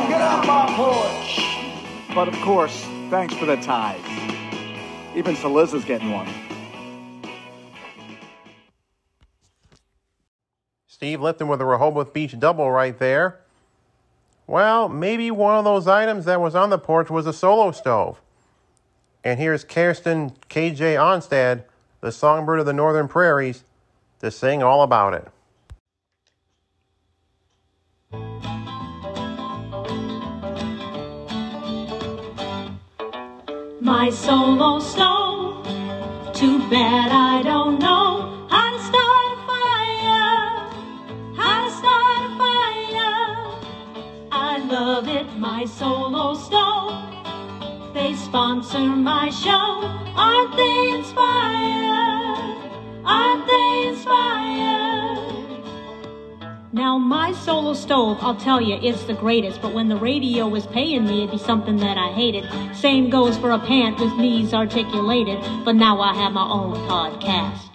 get 0.10 0.22
off 0.34 0.42
my 0.48 0.66
porch. 0.82 2.16
But 2.16 2.28
of 2.28 2.36
course, 2.42 2.86
thanks 3.12 3.36
for 3.36 3.46
the 3.46 3.58
ties. 3.58 4.02
Even 5.16 5.36
Saliza's 5.36 5.86
getting 5.86 6.12
one. 6.12 6.28
Steve 10.96 11.20
Lipton 11.20 11.50
with 11.50 11.60
a 11.60 11.66
Rehoboth 11.66 12.14
Beach 12.14 12.40
double 12.40 12.72
right 12.72 12.98
there. 12.98 13.42
Well, 14.48 14.88
maybe 14.88 15.30
one 15.30 15.58
of 15.58 15.66
those 15.66 15.90
items 15.90 16.24
that 16.24 16.40
was 16.40 16.56
on 16.56 16.70
the 16.70 16.78
porch 16.78 17.10
was 17.10 17.28
a 17.28 17.34
solo 17.34 17.72
stove. 17.72 18.22
And 19.22 19.38
here's 19.38 19.66
Kirsten 19.66 20.30
KJ 20.48 20.96
Onstad, 20.96 21.66
the 22.00 22.14
songbird 22.14 22.62
of 22.62 22.66
the 22.66 22.72
Northern 22.72 23.10
Prairies, 23.10 23.66
to 24.22 24.32
sing 24.32 24.64
all 24.64 24.84
about 24.84 25.14
it. 25.14 25.28
My 33.82 34.10
solo 34.12 34.80
stove. 34.80 35.66
Too 36.34 36.60
bad 36.70 37.12
I 37.12 37.42
don't 37.44 37.80
know 37.80 38.05
my 45.46 45.64
solo 45.66 46.34
stove. 46.34 47.94
They 47.94 48.16
sponsor 48.16 48.80
my 48.80 49.30
show. 49.30 49.84
Aren't 50.18 50.56
they 50.56 50.90
inspired? 50.98 52.58
Aren't 53.06 53.46
they 53.46 53.88
inspired? 53.90 55.46
Now, 56.74 56.98
my 56.98 57.32
solo 57.34 57.76
stove, 57.76 58.18
I'll 58.22 58.36
tell 58.36 58.60
you, 58.60 58.80
it's 58.82 59.04
the 59.04 59.14
greatest, 59.14 59.62
but 59.62 59.72
when 59.72 59.88
the 59.88 59.98
radio 59.98 60.48
was 60.48 60.66
paying 60.66 61.06
me, 61.06 61.20
it'd 61.20 61.32
be 61.32 61.38
something 61.38 61.78
that 61.78 61.96
I 61.96 62.12
hated. 62.12 62.50
Same 62.76 63.12
goes 63.12 63.38
for 63.38 63.52
a 63.52 63.60
pant 63.60 64.00
with 64.00 64.18
knees 64.18 64.52
articulated, 64.52 65.40
but 65.64 65.76
now 65.76 66.02
I 66.02 66.16
have 66.16 66.34
my 66.34 66.50
own 66.50 66.74
podcast. 66.90 67.75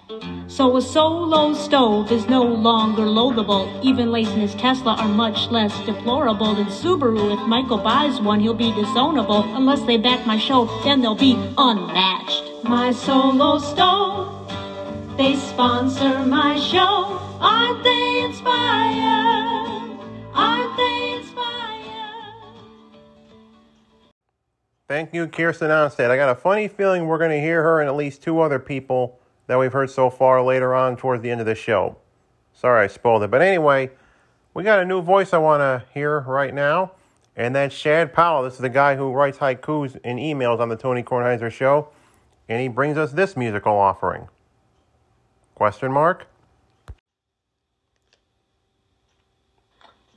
So 0.61 0.77
a 0.77 0.83
solo 0.83 1.55
stove 1.55 2.13
is 2.13 2.29
no 2.29 2.43
longer 2.43 3.05
loathable. 3.05 3.83
Even 3.83 4.13
his 4.13 4.55
Tesla 4.57 4.95
are 4.97 5.09
much 5.09 5.51
less 5.51 5.73
deplorable 5.87 6.55
than 6.55 6.67
Subaru. 6.67 7.33
If 7.33 7.49
Michael 7.49 7.79
buys 7.79 8.21
one, 8.21 8.41
he'll 8.41 8.53
be 8.53 8.71
disownable. 8.73 9.57
Unless 9.57 9.85
they 9.85 9.97
back 9.97 10.27
my 10.27 10.37
show, 10.37 10.67
then 10.85 11.01
they'll 11.01 11.15
be 11.15 11.33
unmatched. 11.57 12.63
My 12.63 12.93
solo 12.93 13.59
stove, 13.59 15.17
they 15.17 15.35
sponsor 15.37 16.27
my 16.27 16.61
show. 16.61 17.19
Aren't 17.41 17.83
they 17.83 18.25
inspired? 18.27 19.99
Aren't 20.35 20.77
they 20.77 21.21
inspired? 21.21 22.55
Thank 24.91 25.15
you, 25.15 25.27
Kirsten 25.27 25.71
Onstad. 25.71 26.11
I 26.11 26.17
got 26.17 26.29
a 26.29 26.35
funny 26.35 26.69
feeling 26.69 27.07
we're 27.07 27.17
going 27.17 27.31
to 27.31 27.41
hear 27.41 27.63
her 27.63 27.81
and 27.81 27.89
at 27.89 27.97
least 27.97 28.23
two 28.23 28.41
other 28.41 28.59
people 28.59 29.20
that 29.51 29.59
we've 29.59 29.73
heard 29.73 29.91
so 29.91 30.09
far 30.09 30.41
later 30.45 30.77
on 30.77 30.97
towards 30.97 31.25
the 31.25 31.31
end 31.33 31.41
of 31.41 31.47
the 31.47 31.57
show. 31.57 31.97
Sorry 32.53 32.85
I 32.85 32.87
spoiled 32.87 33.25
it. 33.25 33.33
But 33.33 33.43
anyway, 33.43 33.91
we 34.55 34.63
got 34.63 34.79
a 34.79 34.85
new 34.85 35.03
voice 35.03 35.35
I 35.35 35.39
want 35.39 35.61
to 35.61 35.85
hear 35.93 36.21
right 36.21 36.55
now, 36.55 36.93
and 37.35 37.57
that's 37.57 37.75
Shad 37.75 38.13
Powell. 38.13 38.45
This 38.45 38.55
is 38.55 38.61
the 38.61 38.69
guy 38.69 38.95
who 38.95 39.11
writes 39.11 39.39
haikus 39.39 39.99
and 40.05 40.21
emails 40.21 40.61
on 40.61 40.69
the 40.69 40.77
Tony 40.77 41.03
Kornheiser 41.03 41.51
Show, 41.51 41.89
and 42.49 42.63
he 42.63 42.69
brings 42.69 42.97
us 42.97 43.11
this 43.11 43.37
musical 43.37 43.73
offering. 43.73 44.29
Question 45.57 45.91
mark? 45.91 46.29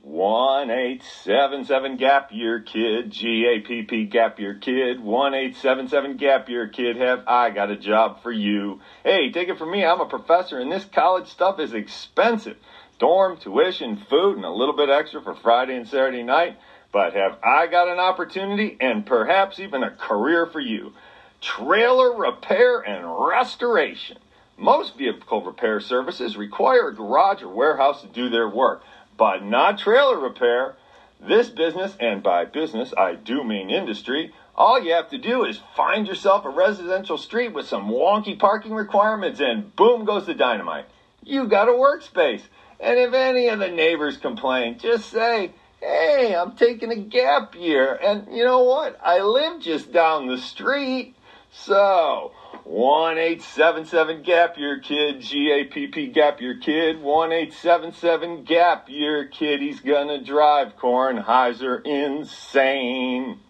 One 0.04 0.70
eight 0.70 1.02
seven 1.22 1.64
seven 1.64 1.96
gap 1.96 2.28
year 2.30 2.60
kid, 2.60 3.10
G 3.10 3.46
A 3.46 3.60
P 3.66 3.84
P 3.84 4.04
gap 4.04 4.38
year 4.38 4.52
kid, 4.52 5.00
one 5.00 5.32
eight 5.32 5.56
seven 5.56 5.88
seven 5.88 6.18
gap 6.18 6.46
year 6.50 6.68
kid. 6.68 6.96
Have 6.96 7.24
I 7.26 7.48
got 7.48 7.70
a 7.70 7.76
job 7.76 8.22
for 8.22 8.30
you? 8.30 8.82
Hey, 9.02 9.32
take 9.32 9.48
it 9.48 9.56
from 9.56 9.70
me. 9.70 9.82
I'm 9.82 10.02
a 10.02 10.06
professor, 10.06 10.58
and 10.58 10.70
this 10.70 10.84
college 10.84 11.28
stuff 11.28 11.58
is 11.58 11.72
expensive. 11.72 12.58
Dorm, 12.98 13.38
tuition, 13.38 13.96
food, 13.96 14.36
and 14.36 14.44
a 14.44 14.50
little 14.50 14.76
bit 14.76 14.90
extra 14.90 15.22
for 15.22 15.34
Friday 15.36 15.74
and 15.74 15.88
Saturday 15.88 16.22
night. 16.22 16.58
But 16.92 17.14
have 17.14 17.38
I 17.42 17.66
got 17.66 17.88
an 17.88 17.98
opportunity 17.98 18.76
and 18.78 19.06
perhaps 19.06 19.58
even 19.58 19.82
a 19.82 19.90
career 19.90 20.44
for 20.44 20.60
you? 20.60 20.92
Trailer 21.40 22.14
repair 22.14 22.80
and 22.80 23.06
restoration. 23.26 24.18
Most 24.58 24.98
vehicle 24.98 25.42
repair 25.42 25.80
services 25.80 26.36
require 26.36 26.88
a 26.88 26.94
garage 26.94 27.42
or 27.42 27.48
warehouse 27.48 28.02
to 28.02 28.08
do 28.08 28.28
their 28.28 28.50
work 28.50 28.82
but 29.16 29.44
not 29.44 29.78
trailer 29.78 30.18
repair. 30.18 30.76
This 31.20 31.48
business, 31.48 31.96
and 32.00 32.22
by 32.22 32.44
business 32.44 32.92
I 32.96 33.14
do 33.14 33.42
mean 33.44 33.70
industry, 33.70 34.32
all 34.56 34.80
you 34.80 34.92
have 34.92 35.10
to 35.10 35.18
do 35.18 35.44
is 35.44 35.60
find 35.76 36.06
yourself 36.06 36.44
a 36.44 36.50
residential 36.50 37.18
street 37.18 37.52
with 37.52 37.66
some 37.66 37.88
wonky 37.88 38.38
parking 38.38 38.72
requirements 38.72 39.40
and 39.40 39.74
boom 39.74 40.04
goes 40.04 40.26
the 40.26 40.34
dynamite. 40.34 40.86
You 41.22 41.46
got 41.46 41.68
a 41.68 41.72
workspace. 41.72 42.42
And 42.78 42.98
if 42.98 43.14
any 43.14 43.48
of 43.48 43.58
the 43.58 43.70
neighbors 43.70 44.16
complain, 44.16 44.78
just 44.78 45.08
say, 45.08 45.52
hey, 45.80 46.34
I'm 46.36 46.56
taking 46.56 46.90
a 46.90 46.96
gap 46.96 47.54
year. 47.54 47.94
And 47.94 48.36
you 48.36 48.44
know 48.44 48.62
what? 48.62 48.98
I 49.02 49.20
live 49.20 49.60
just 49.60 49.92
down 49.92 50.28
the 50.28 50.38
street. 50.38 51.14
So, 51.50 52.32
one 52.64 53.18
eight 53.18 53.42
seven 53.42 53.84
seven 53.84 54.22
gap 54.22 54.56
year 54.56 54.80
kid, 54.80 55.20
G 55.20 55.50
A 55.52 55.64
P 55.64 55.86
P 55.86 56.06
gap 56.08 56.40
year 56.40 56.58
kid, 56.58 57.00
one 57.00 57.30
eight 57.30 57.52
seven 57.52 57.92
seven 57.92 58.42
gap 58.44 58.88
year 58.88 59.26
kid. 59.26 59.60
He's 59.60 59.80
gonna 59.80 60.22
drive 60.24 60.76
Kornheiser 60.76 61.84
insane. 61.84 63.40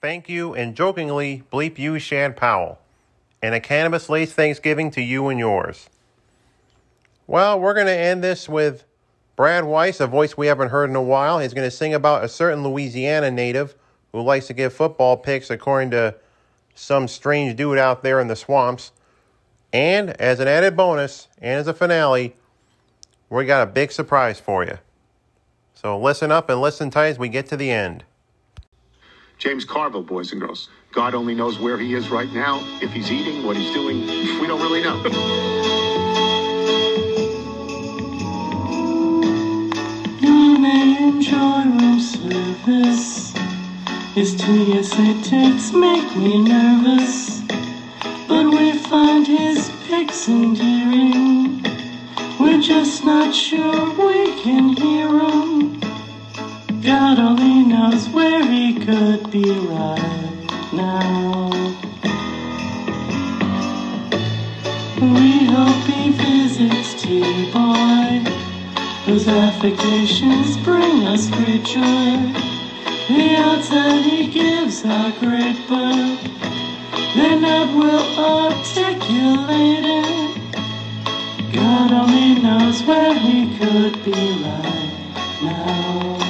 Thank 0.00 0.28
you, 0.28 0.54
and 0.54 0.76
jokingly, 0.76 1.42
bleep 1.52 1.78
you, 1.78 1.98
Shad 1.98 2.36
Powell. 2.36 2.78
And 3.42 3.54
a 3.54 3.60
cannabis 3.60 4.08
laced 4.08 4.34
Thanksgiving 4.34 4.90
to 4.92 5.02
you 5.02 5.28
and 5.28 5.38
yours. 5.38 5.90
Well, 7.26 7.58
we're 7.58 7.74
to 7.86 7.92
end 7.92 8.22
this 8.22 8.48
with 8.48 8.84
Brad 9.34 9.64
Weiss, 9.64 10.00
a 10.00 10.06
voice 10.06 10.36
we 10.36 10.46
haven't 10.46 10.68
heard 10.68 10.88
in 10.90 10.96
a 10.96 11.02
while. 11.02 11.40
He's 11.40 11.52
to 11.68 11.76
sing 11.76 11.92
about 11.92 12.24
a 12.24 12.28
certain 12.28 12.62
Louisiana 12.62 13.30
native 13.30 13.74
who 14.12 14.22
likes 14.22 14.46
to 14.46 14.54
give 14.54 14.72
football 14.72 15.16
picks 15.16 15.50
according 15.50 15.90
to 15.90 16.14
some 16.76 17.08
strange 17.08 17.56
dude 17.56 17.78
out 17.78 18.04
there 18.04 18.20
in 18.20 18.28
the 18.28 18.36
swamps. 18.36 18.92
And 19.72 20.10
as 20.20 20.38
an 20.38 20.46
added 20.46 20.76
bonus, 20.76 21.26
and 21.38 21.58
as 21.58 21.66
a 21.66 21.74
finale, 21.74 22.36
we 23.28 23.44
got 23.44 23.66
a 23.66 23.70
big 23.70 23.90
surprise 23.90 24.38
for 24.38 24.64
you. 24.64 24.78
So 25.74 25.98
listen 25.98 26.30
up 26.30 26.48
and 26.48 26.60
listen 26.60 26.90
tight 26.90 27.08
as 27.08 27.18
we 27.18 27.28
get 27.28 27.46
to 27.48 27.56
the 27.56 27.70
end. 27.70 28.04
James 29.38 29.64
Carville, 29.64 30.02
boys 30.02 30.32
and 30.32 30.40
girls. 30.40 30.68
God 30.92 31.14
only 31.14 31.34
knows 31.34 31.58
where 31.58 31.76
he 31.76 31.94
is 31.94 32.08
right 32.08 32.32
now, 32.32 32.60
if 32.80 32.90
he's 32.92 33.10
eating, 33.12 33.44
what 33.44 33.56
he's 33.56 33.72
doing. 33.74 34.00
We 34.40 34.46
don't 34.46 34.62
really 34.62 34.82
know. 34.82 34.96
You 40.20 40.58
may 40.58 40.96
enjoy 41.02 41.64
room 41.64 42.00
service. 42.00 43.25
His 44.16 44.34
tedious 44.34 44.94
antics 44.94 45.72
make 45.74 46.16
me 46.16 46.38
nervous. 46.42 47.42
But 48.26 48.46
we 48.46 48.72
find 48.78 49.26
his 49.26 49.70
pics 49.86 50.26
endearing. 50.26 51.62
We're 52.40 52.62
just 52.62 53.04
not 53.04 53.34
sure 53.34 53.84
we 53.90 54.40
can 54.40 54.70
hear 54.70 55.06
him. 55.20 55.78
God 56.80 57.18
only 57.18 57.62
knows 57.62 58.08
where 58.08 58.42
he 58.42 58.80
could 58.86 59.30
be 59.30 59.50
right 59.50 60.46
now. 60.72 61.50
We 64.98 65.44
hope 65.44 65.84
he 65.92 66.12
visits 66.12 67.02
T-Boy, 67.02 68.30
whose 69.04 69.28
affectations 69.28 70.56
bring 70.64 71.06
us 71.06 71.28
great 71.28 71.64
joy. 71.64 72.55
The 73.08 73.36
that 73.70 74.02
he 74.04 74.26
gives 74.26 74.84
a 74.84 75.14
great, 75.20 75.56
but 75.68 76.18
they're 77.14 77.38
will 77.76 78.18
articulate 78.18 78.66
articulated. 78.76 80.42
God 81.52 81.92
only 81.92 82.40
knows 82.42 82.82
where 82.82 83.14
he 83.14 83.56
could 83.58 84.04
be 84.04 84.12
right 84.12 84.92
now. 85.42 86.25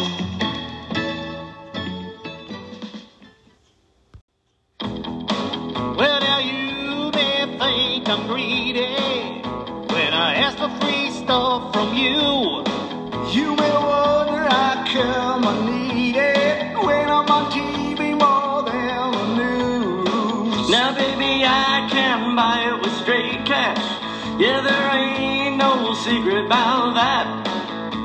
About 26.46 26.94
that. 26.94 27.26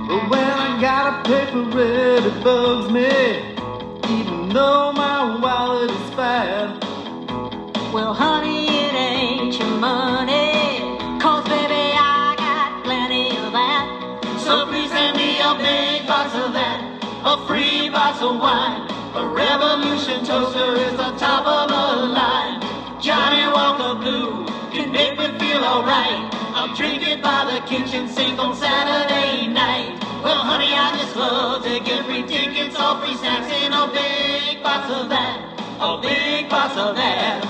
But 0.08 0.30
when 0.32 0.42
I 0.42 0.82
gotta 0.82 1.30
pay 1.30 1.46
for 1.52 1.80
it, 1.80 2.26
it 2.26 2.44
bugs 2.44 2.92
me. 2.92 3.06
Even 4.10 4.50
though 4.50 4.92
my 4.94 5.38
wallet 5.40 5.92
is 5.92 6.10
fat. 6.16 6.74
Well, 7.94 8.16
honey, 8.16 8.66
it 8.66 8.94
ain't 8.96 9.54
your 9.60 9.70
money. 9.78 10.98
Cause, 11.22 11.46
baby, 11.46 11.94
I 11.94 12.34
got 12.36 12.84
plenty 12.84 13.38
of 13.38 13.54
that. 13.54 13.86
So 14.40 14.66
please 14.66 14.90
send 14.90 15.18
me 15.18 15.38
a 15.40 15.54
big 15.62 16.08
box 16.08 16.34
of 16.34 16.52
that, 16.54 16.82
a 17.24 17.38
free 17.46 17.90
box 17.90 18.24
of 18.24 18.40
wine. 18.40 18.90
A 19.22 19.28
revolution 19.28 20.26
toaster 20.26 20.82
is 20.82 20.94
the 20.98 21.14
top 21.22 21.46
of 21.46 21.70
the 21.70 22.08
line. 22.10 22.58
Johnnie 23.00 23.54
Walker 23.54 24.02
Blue 24.02 24.48
can 24.74 24.92
make 24.92 25.16
me 25.20 25.28
feel 25.38 25.64
alright. 25.64 26.31
I'll 26.62 26.76
drink 26.76 27.02
it 27.08 27.24
by 27.24 27.44
the 27.52 27.68
kitchen 27.68 28.08
sink 28.08 28.38
on 28.38 28.56
Saturday 28.56 29.48
night. 29.48 29.98
Well, 30.24 30.44
honey, 30.44 30.68
I 30.76 30.96
just 30.96 31.16
love 31.16 31.64
to 31.64 31.80
get 31.80 32.06
free 32.06 32.22
tickets 32.22 32.80
or 32.80 33.02
free 33.02 33.16
snacks 33.16 33.52
in 33.52 33.74
a 33.74 33.88
big 33.88 34.62
box 34.62 34.94
of 34.94 35.10
that, 35.10 35.42
a 35.82 36.00
big 36.00 36.48
box 36.52 36.78
of 36.78 36.96
that. 36.98 37.42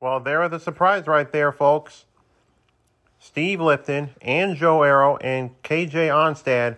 Well, 0.00 0.20
there 0.20 0.42
are 0.42 0.48
the 0.48 0.60
surprise 0.60 1.08
right 1.08 1.32
there, 1.32 1.50
folks. 1.50 2.04
Steve 3.18 3.60
Lipton 3.60 4.10
and 4.22 4.54
Joe 4.54 4.84
Arrow 4.84 5.16
and 5.16 5.60
KJ 5.64 5.90
Onstad 5.90 6.76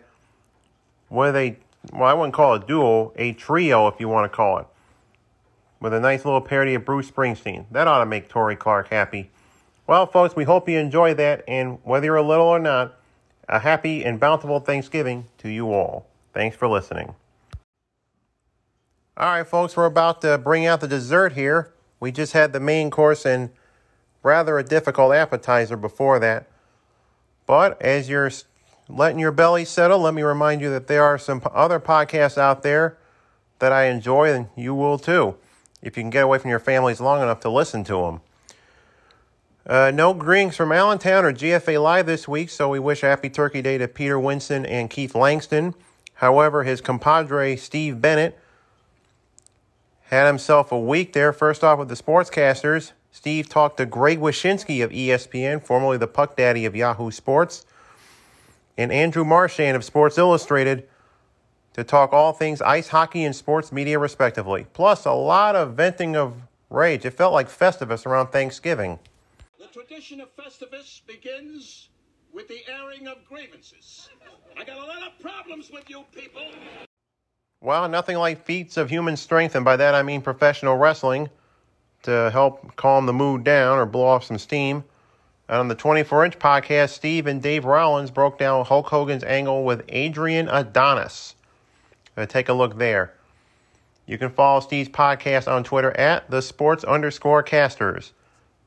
with 1.10 1.36
a, 1.36 1.58
well, 1.92 2.04
I 2.04 2.14
wouldn't 2.14 2.32
call 2.32 2.54
it 2.54 2.62
a 2.62 2.66
duo, 2.66 3.12
a 3.16 3.34
trio 3.34 3.88
if 3.88 4.00
you 4.00 4.08
want 4.08 4.32
to 4.32 4.34
call 4.34 4.56
it, 4.56 4.66
with 5.84 5.92
a 5.92 6.00
nice 6.00 6.24
little 6.24 6.40
parody 6.40 6.74
of 6.74 6.82
Bruce 6.82 7.10
Springsteen. 7.10 7.66
That 7.70 7.86
ought 7.86 7.98
to 7.98 8.06
make 8.06 8.30
Tory 8.30 8.56
Clark 8.56 8.88
happy. 8.88 9.30
Well, 9.86 10.06
folks, 10.06 10.34
we 10.34 10.44
hope 10.44 10.66
you 10.66 10.78
enjoy 10.78 11.12
that, 11.12 11.44
and 11.46 11.78
whether 11.84 12.06
you're 12.06 12.16
a 12.16 12.22
little 12.22 12.46
or 12.46 12.58
not, 12.58 12.98
a 13.50 13.58
happy 13.58 14.02
and 14.02 14.18
bountiful 14.18 14.60
Thanksgiving 14.60 15.26
to 15.38 15.50
you 15.50 15.74
all. 15.74 16.06
Thanks 16.32 16.56
for 16.56 16.68
listening. 16.68 17.14
All 19.18 19.26
right, 19.26 19.46
folks, 19.46 19.76
we're 19.76 19.84
about 19.84 20.22
to 20.22 20.38
bring 20.38 20.64
out 20.64 20.80
the 20.80 20.88
dessert 20.88 21.34
here. 21.34 21.74
We 22.00 22.10
just 22.10 22.32
had 22.32 22.54
the 22.54 22.60
main 22.60 22.90
course 22.90 23.26
and 23.26 23.50
rather 24.22 24.58
a 24.58 24.64
difficult 24.64 25.12
appetizer 25.12 25.76
before 25.76 26.18
that. 26.18 26.46
But 27.44 27.80
as 27.82 28.08
you're 28.08 28.30
letting 28.88 29.18
your 29.18 29.32
belly 29.32 29.66
settle, 29.66 29.98
let 29.98 30.14
me 30.14 30.22
remind 30.22 30.62
you 30.62 30.70
that 30.70 30.86
there 30.86 31.04
are 31.04 31.18
some 31.18 31.42
other 31.52 31.78
podcasts 31.78 32.38
out 32.38 32.62
there 32.62 32.96
that 33.58 33.70
I 33.70 33.84
enjoy, 33.88 34.32
and 34.32 34.46
you 34.56 34.74
will 34.74 34.98
too, 34.98 35.36
if 35.84 35.96
you 35.96 36.02
can 36.02 36.10
get 36.10 36.24
away 36.24 36.38
from 36.38 36.50
your 36.50 36.58
families 36.58 37.00
long 37.00 37.22
enough 37.22 37.40
to 37.40 37.50
listen 37.50 37.84
to 37.84 37.94
them. 38.02 38.20
Uh, 39.66 39.90
no 39.94 40.12
greetings 40.12 40.56
from 40.56 40.72
Allentown 40.72 41.24
or 41.24 41.32
GFA 41.32 41.82
Live 41.82 42.06
this 42.06 42.28
week, 42.28 42.50
so 42.50 42.68
we 42.68 42.78
wish 42.78 43.00
happy 43.00 43.30
Turkey 43.30 43.62
Day 43.62 43.78
to 43.78 43.88
Peter 43.88 44.18
Winston 44.18 44.66
and 44.66 44.90
Keith 44.90 45.14
Langston. 45.14 45.74
However, 46.14 46.64
his 46.64 46.80
compadre 46.80 47.56
Steve 47.56 48.00
Bennett 48.00 48.38
had 50.04 50.26
himself 50.26 50.70
a 50.70 50.78
week 50.78 51.12
there. 51.12 51.32
First 51.32 51.64
off 51.64 51.78
with 51.78 51.88
the 51.88 51.94
sportscasters. 51.94 52.92
Steve 53.10 53.48
talked 53.48 53.78
to 53.78 53.86
Greg 53.86 54.18
Wyshynski 54.20 54.84
of 54.84 54.90
ESPN, 54.90 55.62
formerly 55.62 55.96
the 55.96 56.06
Puck 56.06 56.36
Daddy 56.36 56.66
of 56.66 56.76
Yahoo 56.76 57.10
Sports, 57.10 57.64
and 58.76 58.92
Andrew 58.92 59.24
Marchand 59.24 59.76
of 59.76 59.84
Sports 59.84 60.18
Illustrated 60.18 60.88
to 61.74 61.84
talk 61.84 62.12
all 62.12 62.32
things 62.32 62.62
ice 62.62 62.88
hockey 62.88 63.24
and 63.24 63.36
sports 63.36 63.70
media, 63.70 63.98
respectively. 63.98 64.66
Plus, 64.72 65.04
a 65.04 65.12
lot 65.12 65.54
of 65.54 65.74
venting 65.74 66.16
of 66.16 66.34
rage. 66.70 67.04
It 67.04 67.10
felt 67.10 67.32
like 67.32 67.48
Festivus 67.48 68.06
around 68.06 68.28
Thanksgiving. 68.28 68.98
The 69.58 69.66
tradition 69.66 70.20
of 70.20 70.34
Festivus 70.34 71.00
begins 71.06 71.88
with 72.32 72.48
the 72.48 72.60
airing 72.68 73.06
of 73.06 73.24
grievances. 73.28 74.08
I 74.56 74.64
got 74.64 74.76
a 74.76 74.84
lot 74.84 75.02
of 75.02 75.18
problems 75.20 75.70
with 75.70 75.88
you 75.90 76.04
people. 76.12 76.42
Well, 77.60 77.88
nothing 77.88 78.18
like 78.18 78.44
feats 78.44 78.76
of 78.76 78.90
human 78.90 79.16
strength, 79.16 79.54
and 79.54 79.64
by 79.64 79.76
that 79.76 79.94
I 79.94 80.02
mean 80.02 80.20
professional 80.20 80.76
wrestling, 80.76 81.30
to 82.02 82.30
help 82.30 82.76
calm 82.76 83.06
the 83.06 83.12
mood 83.12 83.42
down 83.42 83.78
or 83.78 83.86
blow 83.86 84.04
off 84.04 84.24
some 84.24 84.38
steam. 84.38 84.84
And 85.48 85.58
on 85.58 85.68
the 85.68 85.74
24 85.74 86.26
inch 86.26 86.38
podcast, 86.38 86.90
Steve 86.90 87.26
and 87.26 87.42
Dave 87.42 87.64
Rollins 87.64 88.10
broke 88.10 88.38
down 88.38 88.64
Hulk 88.64 88.86
Hogan's 88.88 89.24
angle 89.24 89.64
with 89.64 89.82
Adrian 89.88 90.48
Adonis. 90.48 91.33
Uh, 92.16 92.26
take 92.26 92.48
a 92.48 92.52
look 92.52 92.78
there. 92.78 93.12
You 94.06 94.18
can 94.18 94.30
follow 94.30 94.60
Steve's 94.60 94.90
podcast 94.90 95.50
on 95.50 95.64
Twitter 95.64 95.96
at 95.96 96.30
the 96.30 96.42
sports 96.42 96.84
underscore 96.84 97.42
casters. 97.42 98.12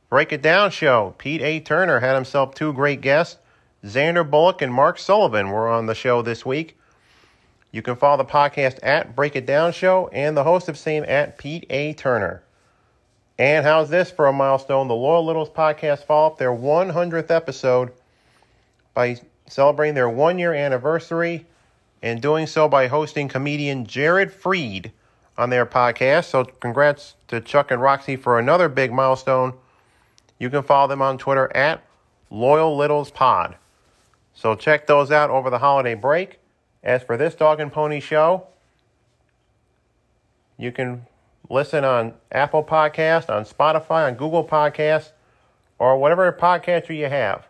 Break 0.10 0.32
It 0.32 0.42
Down 0.42 0.72
show. 0.72 1.14
Pete 1.18 1.42
A. 1.42 1.60
Turner 1.60 2.00
had 2.00 2.16
himself 2.16 2.56
two 2.56 2.74
great 2.74 3.02
guests. 3.02 3.38
Xander 3.86 4.28
Bullock 4.28 4.62
and 4.62 4.74
Mark 4.74 4.98
Sullivan 4.98 5.52
were 5.52 5.68
on 5.68 5.86
the 5.86 5.94
show 5.94 6.22
this 6.22 6.46
week. 6.46 6.78
You 7.72 7.82
can 7.82 7.96
follow 7.96 8.18
the 8.18 8.26
podcast 8.26 8.80
at 8.82 9.16
Break 9.16 9.36
It 9.36 9.46
Down 9.46 9.72
Show 9.72 10.10
and 10.12 10.36
the 10.36 10.44
host 10.44 10.68
of 10.68 10.78
same 10.78 11.04
at 11.08 11.38
Pete 11.38 11.66
A. 11.70 11.94
Turner. 11.94 12.42
And 13.38 13.66
how's 13.66 13.90
this 13.90 14.10
for 14.10 14.26
a 14.26 14.34
milestone? 14.34 14.88
The 14.88 14.96
Loyal 14.96 15.26
Littles 15.26 15.50
podcast 15.50 16.06
follow 16.06 16.28
up 16.28 16.38
their 16.40 16.52
100th 16.52 17.30
episode 17.30 17.92
by 18.96 19.18
celebrating 19.46 19.94
their 19.94 20.10
one 20.10 20.40
year 20.40 20.54
anniversary 20.54 21.46
and 22.02 22.22
doing 22.22 22.48
so 22.48 22.68
by 22.68 22.88
hosting 22.88 23.28
comedian 23.28 23.86
Jared 23.86 24.32
Freid 24.32 24.92
on 25.38 25.50
their 25.50 25.66
podcast. 25.66 26.26
So, 26.26 26.46
congrats 26.46 27.16
to 27.28 27.42
Chuck 27.42 27.72
and 27.72 27.82
Roxy 27.82 28.16
for 28.16 28.40
another 28.40 28.70
big 28.70 28.92
milestone. 28.92 29.54
You 30.40 30.50
can 30.50 30.64
follow 30.64 30.88
them 30.88 31.02
on 31.02 31.18
Twitter 31.18 31.56
at 31.56 31.84
Loyal 32.30 32.76
Littles 32.76 33.12
Pod. 33.12 33.56
So, 34.34 34.56
check 34.56 34.88
those 34.88 35.12
out 35.12 35.30
over 35.30 35.50
the 35.50 35.60
holiday 35.60 35.96
break. 35.96 36.40
As 36.84 37.04
for 37.04 37.18
this 37.18 37.36
Dog 37.36 37.60
and 37.60 37.72
Pony 37.72 38.00
show, 38.00 38.48
you 40.58 40.72
can 40.72 41.06
listen 41.50 41.84
on 41.84 42.14
Apple 42.32 42.64
Podcast, 42.64 43.30
on 43.30 43.46
Spotify, 43.46 44.08
on 44.08 44.16
Google 44.16 44.46
Podcast, 44.46 45.12
or 45.80 45.98
whatever 45.98 46.32
podcaster 46.32 46.96
you 46.96 47.08
have. 47.08 47.48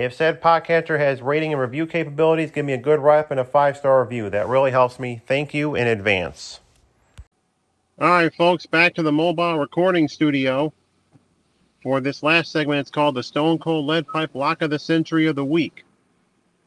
If 0.00 0.14
said 0.14 0.40
podcatcher 0.40 0.98
has 0.98 1.20
rating 1.20 1.52
and 1.52 1.60
review 1.60 1.86
capabilities, 1.86 2.50
give 2.50 2.64
me 2.64 2.72
a 2.72 2.78
good 2.78 3.00
up 3.00 3.30
and 3.30 3.38
a 3.38 3.44
five 3.44 3.76
star 3.76 4.02
review. 4.02 4.30
That 4.30 4.48
really 4.48 4.70
helps 4.70 4.98
me. 4.98 5.20
Thank 5.26 5.52
you 5.52 5.74
in 5.74 5.86
advance. 5.86 6.60
All 8.00 8.08
right, 8.08 8.34
folks, 8.34 8.64
back 8.64 8.94
to 8.94 9.02
the 9.02 9.12
mobile 9.12 9.58
recording 9.58 10.08
studio. 10.08 10.72
For 11.82 12.00
this 12.00 12.22
last 12.22 12.50
segment, 12.50 12.80
it's 12.80 12.90
called 12.90 13.14
the 13.14 13.22
Stone 13.22 13.58
Cold 13.58 13.84
Lead 13.84 14.06
Pipe 14.06 14.34
Lock 14.34 14.62
of 14.62 14.70
the 14.70 14.78
Century 14.78 15.26
of 15.26 15.36
the 15.36 15.44
Week. 15.44 15.84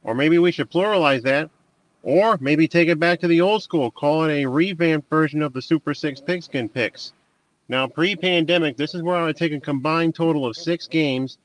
Or 0.03 0.13
maybe 0.13 0.37
we 0.37 0.51
should 0.51 0.69
pluralize 0.69 1.23
that. 1.23 1.49
Or 2.03 2.37
maybe 2.39 2.67
take 2.67 2.87
it 2.87 2.99
back 2.99 3.19
to 3.21 3.27
the 3.27 3.41
old 3.41 3.63
school, 3.63 3.89
call 3.89 4.25
it 4.25 4.31
a 4.31 4.45
revamped 4.45 5.09
version 5.09 5.41
of 5.41 5.53
the 5.53 5.61
Super 5.63 5.95
Six 5.95 6.21
Pigskin 6.21 6.69
Picks. 6.69 7.13
Now, 7.67 7.87
pre 7.87 8.15
pandemic, 8.15 8.77
this 8.77 8.93
is 8.93 9.01
where 9.01 9.15
I 9.15 9.23
would 9.23 9.37
take 9.37 9.53
a 9.53 9.59
combined 9.59 10.13
total 10.13 10.45
of 10.45 10.55
six 10.55 10.85
games 10.85 11.39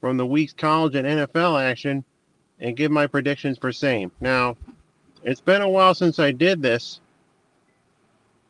from 0.00 0.16
the 0.16 0.26
week's 0.26 0.52
college 0.52 0.94
and 0.94 1.06
NFL 1.06 1.62
action 1.62 2.04
and 2.60 2.76
give 2.76 2.90
my 2.90 3.06
predictions 3.06 3.58
for 3.58 3.72
same. 3.72 4.10
Now, 4.20 4.56
it's 5.22 5.40
been 5.40 5.62
a 5.62 5.68
while 5.68 5.94
since 5.94 6.18
I 6.18 6.30
did 6.32 6.62
this, 6.62 7.00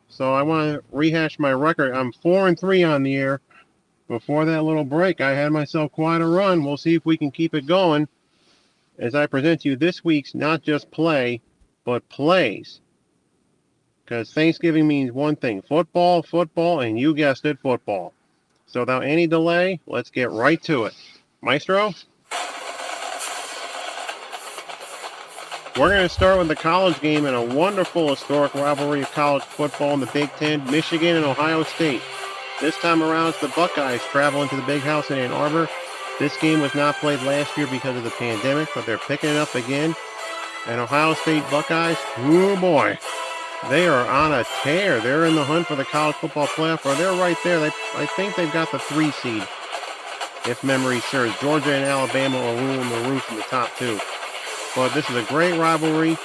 so 0.09 0.33
I 0.33 0.41
want 0.41 0.73
to 0.73 0.83
rehash 0.91 1.39
my 1.39 1.53
record. 1.53 1.93
I'm 1.93 2.11
four 2.11 2.47
and 2.47 2.59
three 2.59 2.83
on 2.83 3.03
the 3.03 3.11
year, 3.11 3.41
before 4.11 4.43
that 4.43 4.63
little 4.63 4.83
break, 4.83 5.21
I 5.21 5.33
had 5.33 5.53
myself 5.53 5.93
quite 5.93 6.19
a 6.19 6.27
run. 6.27 6.65
We'll 6.65 6.75
see 6.75 6.95
if 6.95 7.05
we 7.05 7.15
can 7.15 7.31
keep 7.31 7.55
it 7.55 7.65
going 7.65 8.09
as 8.99 9.15
I 9.15 9.25
present 9.25 9.61
to 9.61 9.69
you 9.69 9.77
this 9.77 10.03
week's 10.03 10.35
not 10.35 10.61
just 10.61 10.91
play, 10.91 11.39
but 11.85 12.07
plays. 12.09 12.81
Because 14.03 14.33
Thanksgiving 14.33 14.85
means 14.85 15.13
one 15.13 15.37
thing 15.37 15.61
football, 15.61 16.21
football, 16.23 16.81
and 16.81 16.99
you 16.99 17.15
guessed 17.15 17.45
it, 17.45 17.57
football. 17.59 18.13
So 18.67 18.81
without 18.81 19.05
any 19.05 19.27
delay, 19.27 19.79
let's 19.87 20.09
get 20.09 20.29
right 20.31 20.61
to 20.63 20.85
it. 20.85 20.93
Maestro? 21.43 21.93
We're 25.77 25.89
going 25.89 26.07
to 26.07 26.09
start 26.09 26.37
with 26.37 26.49
the 26.49 26.55
college 26.55 26.99
game 27.01 27.25
in 27.25 27.33
a 27.33 27.43
wonderful 27.43 28.09
historic 28.09 28.53
rivalry 28.53 29.01
of 29.01 29.11
college 29.11 29.43
football 29.43 29.93
in 29.95 29.99
the 30.01 30.05
Big 30.07 30.29
Ten, 30.33 30.63
Michigan 30.69 31.15
and 31.15 31.25
Ohio 31.25 31.63
State. 31.63 32.01
This 32.59 32.77
time 32.77 33.01
around, 33.01 33.29
it's 33.29 33.41
the 33.41 33.47
Buckeyes 33.49 34.01
traveling 34.11 34.49
to 34.49 34.55
the 34.55 34.61
big 34.63 34.81
house 34.81 35.09
in 35.09 35.17
Ann 35.17 35.31
Arbor. 35.31 35.67
This 36.19 36.37
game 36.37 36.61
was 36.61 36.75
not 36.75 36.97
played 36.97 37.21
last 37.23 37.57
year 37.57 37.65
because 37.67 37.97
of 37.97 38.03
the 38.03 38.11
pandemic, 38.11 38.69
but 38.75 38.85
they're 38.85 38.99
picking 38.99 39.31
it 39.31 39.37
up 39.37 39.55
again. 39.55 39.95
And 40.67 40.79
Ohio 40.79 41.15
State 41.15 41.43
Buckeyes, 41.49 41.97
oh 42.17 42.55
boy, 42.61 42.99
they 43.69 43.87
are 43.87 44.07
on 44.07 44.31
a 44.31 44.45
tear. 44.61 44.99
They're 44.99 45.25
in 45.25 45.33
the 45.33 45.43
hunt 45.43 45.65
for 45.65 45.75
the 45.75 45.85
college 45.85 46.17
football 46.17 46.45
playoff, 46.47 46.85
or 46.85 46.93
they're 46.95 47.19
right 47.19 47.37
there. 47.43 47.59
They, 47.59 47.71
I 47.95 48.05
think 48.15 48.35
they've 48.35 48.53
got 48.53 48.71
the 48.71 48.77
three 48.77 49.09
seed, 49.09 49.47
if 50.47 50.63
memory 50.63 50.99
serves. 51.01 51.37
Georgia 51.39 51.73
and 51.73 51.85
Alabama 51.85 52.37
are 52.37 52.55
ruling 52.55 52.89
the 52.89 53.09
roost 53.09 53.29
in 53.29 53.37
the 53.37 53.43
top 53.43 53.69
two. 53.77 53.99
But 54.75 54.93
this 54.93 55.09
is 55.09 55.15
a 55.15 55.23
great 55.23 55.57
rivalry. 55.57 56.17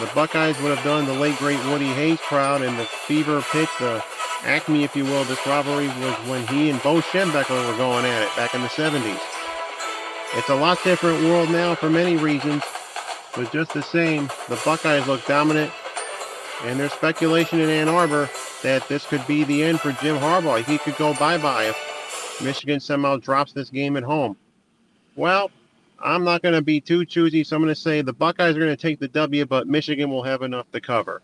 The 0.00 0.10
Buckeyes 0.14 0.60
would 0.60 0.76
have 0.76 0.84
done 0.84 1.06
the 1.06 1.14
late 1.14 1.36
great 1.38 1.62
Woody 1.66 1.92
Hayes 1.92 2.18
proud 2.20 2.62
in 2.62 2.76
the 2.76 2.84
fever 2.84 3.42
pitch, 3.52 3.68
the 3.78 4.02
acme, 4.42 4.84
if 4.84 4.96
you 4.96 5.04
will. 5.04 5.24
This 5.24 5.46
rivalry 5.46 5.88
was 5.88 6.14
when 6.28 6.46
he 6.48 6.70
and 6.70 6.82
Bo 6.82 7.00
Schembechler 7.00 7.70
were 7.70 7.76
going 7.76 8.04
at 8.04 8.22
it 8.22 8.36
back 8.36 8.54
in 8.54 8.62
the 8.62 8.68
70s. 8.68 9.20
It's 10.34 10.48
a 10.48 10.54
lot 10.54 10.82
different 10.82 11.22
world 11.24 11.50
now 11.50 11.76
for 11.76 11.88
many 11.88 12.16
reasons, 12.16 12.62
but 13.36 13.52
just 13.52 13.72
the 13.72 13.82
same, 13.82 14.28
the 14.48 14.60
Buckeyes 14.64 15.06
look 15.06 15.24
dominant, 15.26 15.70
and 16.64 16.80
there's 16.80 16.92
speculation 16.92 17.60
in 17.60 17.70
Ann 17.70 17.88
Arbor 17.88 18.28
that 18.62 18.88
this 18.88 19.06
could 19.06 19.24
be 19.28 19.44
the 19.44 19.62
end 19.62 19.80
for 19.80 19.92
Jim 19.92 20.16
Harbaugh. 20.16 20.64
He 20.64 20.78
could 20.78 20.96
go 20.96 21.14
bye-bye 21.14 21.66
if 21.66 21.93
Michigan 22.42 22.80
somehow 22.80 23.16
drops 23.16 23.52
this 23.52 23.70
game 23.70 23.96
at 23.96 24.02
home. 24.02 24.36
Well, 25.16 25.50
I'm 26.00 26.24
not 26.24 26.42
going 26.42 26.54
to 26.54 26.62
be 26.62 26.80
too 26.80 27.04
choosy, 27.04 27.44
so 27.44 27.56
I'm 27.56 27.62
going 27.62 27.74
to 27.74 27.80
say 27.80 28.02
the 28.02 28.12
Buckeyes 28.12 28.56
are 28.56 28.60
going 28.60 28.76
to 28.76 28.76
take 28.76 28.98
the 28.98 29.08
W, 29.08 29.46
but 29.46 29.68
Michigan 29.68 30.10
will 30.10 30.22
have 30.22 30.42
enough 30.42 30.70
to 30.72 30.80
cover. 30.80 31.22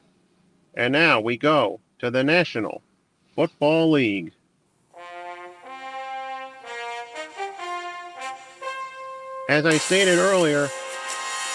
And 0.74 0.92
now 0.92 1.20
we 1.20 1.36
go 1.36 1.80
to 1.98 2.10
the 2.10 2.22
National 2.22 2.80
Football 3.34 3.90
League. 3.90 4.32
As 9.48 9.66
I 9.66 9.78
stated 9.78 10.18
earlier, 10.18 10.68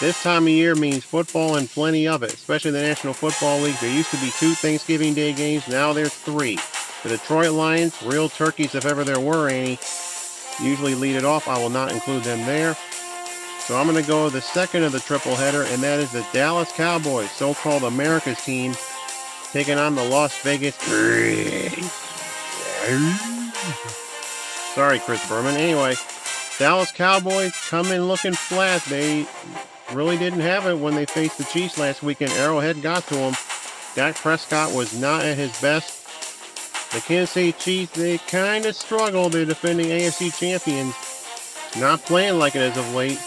this 0.00 0.22
time 0.22 0.42
of 0.42 0.50
year 0.50 0.74
means 0.74 1.02
football 1.02 1.56
and 1.56 1.68
plenty 1.68 2.06
of 2.06 2.22
it, 2.22 2.34
especially 2.34 2.72
the 2.72 2.82
National 2.82 3.14
Football 3.14 3.60
League. 3.60 3.76
There 3.76 3.90
used 3.90 4.10
to 4.10 4.18
be 4.18 4.30
two 4.38 4.52
Thanksgiving 4.52 5.14
Day 5.14 5.32
games, 5.32 5.66
now 5.66 5.94
there's 5.94 6.12
three. 6.12 6.58
The 7.06 7.18
Detroit 7.18 7.52
Lions, 7.52 8.02
real 8.02 8.28
turkeys 8.28 8.74
if 8.74 8.84
ever 8.84 9.04
there 9.04 9.20
were 9.20 9.48
any, 9.48 9.78
usually 10.60 10.96
lead 10.96 11.14
it 11.14 11.24
off. 11.24 11.46
I 11.46 11.56
will 11.56 11.70
not 11.70 11.92
include 11.92 12.24
them 12.24 12.44
there. 12.46 12.76
So 13.60 13.76
I'm 13.76 13.86
going 13.86 14.02
to 14.02 14.08
go 14.08 14.28
the 14.28 14.40
second 14.40 14.82
of 14.82 14.90
the 14.90 14.98
triple 14.98 15.36
header, 15.36 15.62
and 15.62 15.80
that 15.84 16.00
is 16.00 16.10
the 16.10 16.26
Dallas 16.32 16.72
Cowboys, 16.72 17.30
so-called 17.30 17.84
America's 17.84 18.42
team, 18.44 18.74
taking 19.52 19.78
on 19.78 19.94
the 19.94 20.02
Las 20.02 20.36
Vegas. 20.42 20.74
Sorry, 24.74 24.98
Chris 24.98 25.28
Berman. 25.28 25.54
Anyway, 25.54 25.94
Dallas 26.58 26.90
Cowboys 26.90 27.54
come 27.68 27.92
in 27.92 28.08
looking 28.08 28.34
flat. 28.34 28.82
They 28.86 29.26
really 29.92 30.18
didn't 30.18 30.40
have 30.40 30.66
it 30.66 30.76
when 30.76 30.96
they 30.96 31.06
faced 31.06 31.38
the 31.38 31.44
Chiefs 31.44 31.78
last 31.78 32.02
weekend. 32.02 32.32
Arrowhead 32.32 32.82
got 32.82 33.06
to 33.06 33.14
them. 33.14 33.34
Dak 33.94 34.16
Prescott 34.16 34.74
was 34.74 34.92
not 34.98 35.24
at 35.24 35.36
his 35.36 35.56
best. 35.60 35.95
The 36.96 37.02
Kansas 37.02 37.32
City 37.32 37.52
Chiefs, 37.52 37.92
they 37.92 38.16
kind 38.16 38.64
of 38.64 38.74
struggle. 38.74 39.28
They're 39.28 39.44
defending 39.44 39.88
AFC 39.88 40.34
champions. 40.34 40.94
Not 41.78 42.00
playing 42.00 42.38
like 42.38 42.56
it 42.56 42.60
as 42.60 42.78
of 42.78 42.94
late. 42.94 43.20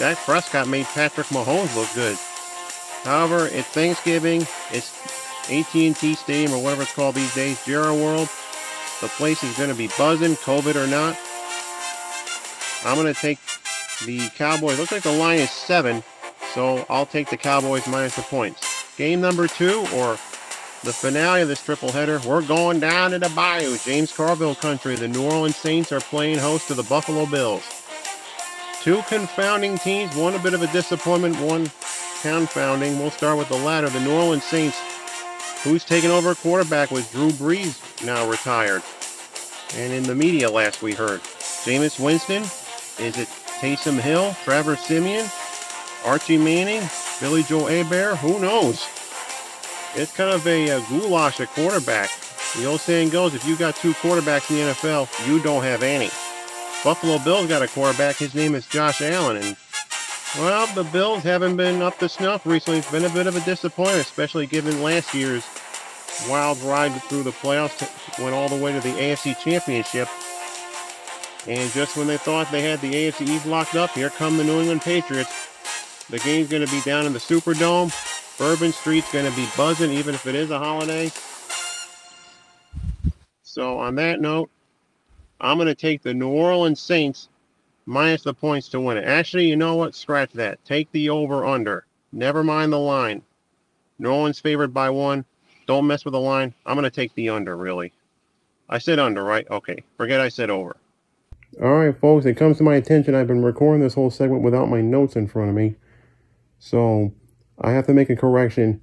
Dak 0.00 0.16
Prescott 0.16 0.66
made 0.66 0.84
Patrick 0.86 1.28
Mahomes 1.28 1.76
look 1.76 1.88
good. 1.94 2.18
However, 3.04 3.46
it's 3.52 3.68
Thanksgiving. 3.68 4.44
It's 4.72 4.92
AT&T 5.48 6.14
Stadium 6.14 6.54
or 6.54 6.60
whatever 6.60 6.82
it's 6.82 6.92
called 6.92 7.14
these 7.14 7.32
days, 7.36 7.64
Jerry 7.64 7.92
World. 7.92 8.28
The 9.00 9.06
place 9.06 9.44
is 9.44 9.56
going 9.56 9.70
to 9.70 9.76
be 9.76 9.90
buzzing, 9.96 10.34
COVID 10.34 10.74
or 10.74 10.88
not. 10.88 11.16
I'm 12.84 13.00
going 13.00 13.14
to 13.14 13.20
take 13.20 13.38
the 14.04 14.28
Cowboys. 14.30 14.80
Looks 14.80 14.90
like 14.90 15.04
the 15.04 15.12
line 15.12 15.38
is 15.38 15.50
seven, 15.52 16.02
so 16.52 16.84
I'll 16.88 17.06
take 17.06 17.30
the 17.30 17.36
Cowboys 17.36 17.86
minus 17.86 18.16
the 18.16 18.22
points. 18.22 18.92
Game 18.96 19.20
number 19.20 19.46
two, 19.46 19.86
or 19.94 20.18
the 20.84 20.92
finale 20.92 21.40
of 21.40 21.48
this 21.48 21.64
triple 21.64 21.90
header, 21.90 22.20
we're 22.26 22.42
going 22.42 22.78
down 22.78 23.12
to 23.12 23.18
the 23.18 23.30
Bayou, 23.30 23.78
James 23.78 24.12
Carville 24.12 24.54
country. 24.54 24.96
The 24.96 25.08
New 25.08 25.24
Orleans 25.24 25.56
Saints 25.56 25.90
are 25.92 26.00
playing 26.00 26.38
host 26.38 26.68
to 26.68 26.74
the 26.74 26.82
Buffalo 26.82 27.24
Bills. 27.24 27.64
Two 28.82 29.00
confounding 29.08 29.78
teams, 29.78 30.14
one 30.14 30.34
a 30.34 30.38
bit 30.38 30.52
of 30.52 30.60
a 30.60 30.66
disappointment, 30.72 31.40
one 31.40 31.70
confounding. 32.20 32.98
We'll 32.98 33.10
start 33.10 33.38
with 33.38 33.48
the 33.48 33.56
latter, 33.56 33.88
the 33.88 34.00
New 34.00 34.12
Orleans 34.12 34.44
Saints. 34.44 34.78
Who's 35.62 35.84
taken 35.84 36.10
over 36.10 36.34
quarterback 36.34 36.90
with 36.90 37.10
Drew 37.12 37.30
Brees 37.30 38.04
now 38.04 38.28
retired. 38.28 38.82
And 39.76 39.90
in 39.90 40.02
the 40.02 40.14
media 40.14 40.50
last 40.50 40.82
we 40.82 40.92
heard. 40.92 41.22
Jameis 41.64 41.98
Winston, 41.98 42.42
is 43.02 43.16
it 43.16 43.28
Taysom 43.58 43.98
Hill, 43.98 44.36
Trevor 44.44 44.76
Siemian, 44.76 45.26
Archie 46.04 46.36
Manning, 46.36 46.86
Billy 47.20 47.42
Joe 47.42 47.64
Hebert? 47.64 48.18
Who 48.18 48.38
knows? 48.38 48.86
It's 49.96 50.14
kind 50.14 50.30
of 50.30 50.44
a, 50.46 50.68
a 50.70 50.80
goulash 50.88 51.40
at 51.40 51.48
quarterback. 51.50 52.10
The 52.56 52.66
old 52.66 52.80
saying 52.80 53.10
goes, 53.10 53.34
if 53.34 53.46
you 53.46 53.56
got 53.56 53.76
two 53.76 53.92
quarterbacks 53.94 54.50
in 54.50 54.56
the 54.56 54.72
NFL, 54.72 55.28
you 55.28 55.40
don't 55.40 55.62
have 55.62 55.82
any. 55.82 56.10
Buffalo 56.82 57.18
Bills 57.18 57.46
got 57.46 57.62
a 57.62 57.68
quarterback. 57.68 58.16
His 58.16 58.34
name 58.34 58.54
is 58.54 58.66
Josh 58.66 59.00
Allen, 59.02 59.36
and 59.36 59.56
well, 60.36 60.66
the 60.74 60.82
Bills 60.82 61.22
haven't 61.22 61.56
been 61.56 61.80
up 61.80 61.96
to 61.98 62.08
snuff 62.08 62.44
recently. 62.44 62.80
It's 62.80 62.90
been 62.90 63.04
a 63.04 63.10
bit 63.10 63.28
of 63.28 63.36
a 63.36 63.40
disappointment, 63.40 64.00
especially 64.00 64.46
given 64.46 64.82
last 64.82 65.14
year's 65.14 65.44
wild 66.28 66.60
ride 66.62 66.92
through 67.04 67.22
the 67.22 67.30
playoffs, 67.30 67.80
went 68.20 68.34
all 68.34 68.48
the 68.48 68.56
way 68.56 68.72
to 68.72 68.80
the 68.80 68.94
AFC 68.94 69.38
Championship. 69.38 70.08
And 71.46 71.70
just 71.70 71.96
when 71.96 72.08
they 72.08 72.16
thought 72.16 72.50
they 72.50 72.62
had 72.62 72.80
the 72.80 72.92
AFC 72.92 73.28
East 73.28 73.46
locked 73.46 73.76
up, 73.76 73.90
here 73.90 74.10
come 74.10 74.36
the 74.36 74.44
New 74.44 74.58
England 74.58 74.82
Patriots. 74.82 75.32
The 76.10 76.18
game's 76.18 76.48
going 76.48 76.66
to 76.66 76.72
be 76.72 76.80
down 76.80 77.06
in 77.06 77.12
the 77.12 77.18
Superdome. 77.18 77.92
Bourbon 78.38 78.72
Street's 78.72 79.12
going 79.12 79.30
to 79.30 79.36
be 79.36 79.46
buzzing, 79.56 79.92
even 79.92 80.14
if 80.14 80.26
it 80.26 80.34
is 80.34 80.50
a 80.50 80.58
holiday. 80.58 81.10
So 83.42 83.78
on 83.78 83.94
that 83.96 84.20
note, 84.20 84.50
I'm 85.40 85.56
going 85.56 85.68
to 85.68 85.74
take 85.74 86.02
the 86.02 86.14
New 86.14 86.30
Orleans 86.30 86.80
Saints 86.80 87.28
minus 87.86 88.22
the 88.22 88.34
points 88.34 88.68
to 88.70 88.80
win 88.80 88.96
it. 88.96 89.04
Actually, 89.04 89.46
you 89.46 89.56
know 89.56 89.76
what? 89.76 89.94
Scratch 89.94 90.32
that. 90.32 90.64
Take 90.64 90.90
the 90.90 91.10
over 91.10 91.44
under. 91.44 91.86
Never 92.12 92.42
mind 92.42 92.72
the 92.72 92.78
line. 92.78 93.22
New 93.98 94.10
Orleans 94.10 94.40
favored 94.40 94.74
by 94.74 94.90
one. 94.90 95.24
Don't 95.66 95.86
mess 95.86 96.04
with 96.04 96.12
the 96.12 96.20
line. 96.20 96.52
I'm 96.66 96.74
going 96.74 96.84
to 96.84 96.90
take 96.90 97.14
the 97.14 97.28
under, 97.28 97.56
really. 97.56 97.92
I 98.68 98.78
said 98.78 98.98
under, 98.98 99.22
right? 99.22 99.46
Okay. 99.50 99.84
Forget 99.96 100.20
I 100.20 100.28
said 100.28 100.50
over. 100.50 100.76
All 101.62 101.74
right, 101.74 101.96
folks. 101.96 102.26
It 102.26 102.34
comes 102.34 102.58
to 102.58 102.64
my 102.64 102.74
attention. 102.74 103.14
I've 103.14 103.28
been 103.28 103.44
recording 103.44 103.80
this 103.80 103.94
whole 103.94 104.10
segment 104.10 104.42
without 104.42 104.68
my 104.68 104.80
notes 104.80 105.14
in 105.14 105.28
front 105.28 105.50
of 105.50 105.54
me. 105.54 105.76
So 106.58 107.12
I 107.60 107.72
have 107.72 107.86
to 107.86 107.94
make 107.94 108.10
a 108.10 108.16
correction. 108.16 108.82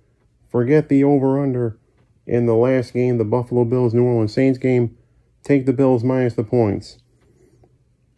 Forget 0.49 0.89
the 0.89 1.03
over 1.03 1.41
under 1.41 1.77
in 2.25 2.45
the 2.45 2.55
last 2.55 2.93
game, 2.93 3.17
the 3.17 3.25
Buffalo 3.25 3.65
Bills 3.65 3.93
New 3.93 4.03
Orleans 4.03 4.33
Saints 4.33 4.57
game. 4.57 4.97
Take 5.43 5.65
the 5.65 5.73
Bills 5.73 6.03
minus 6.03 6.35
the 6.35 6.43
points. 6.43 6.99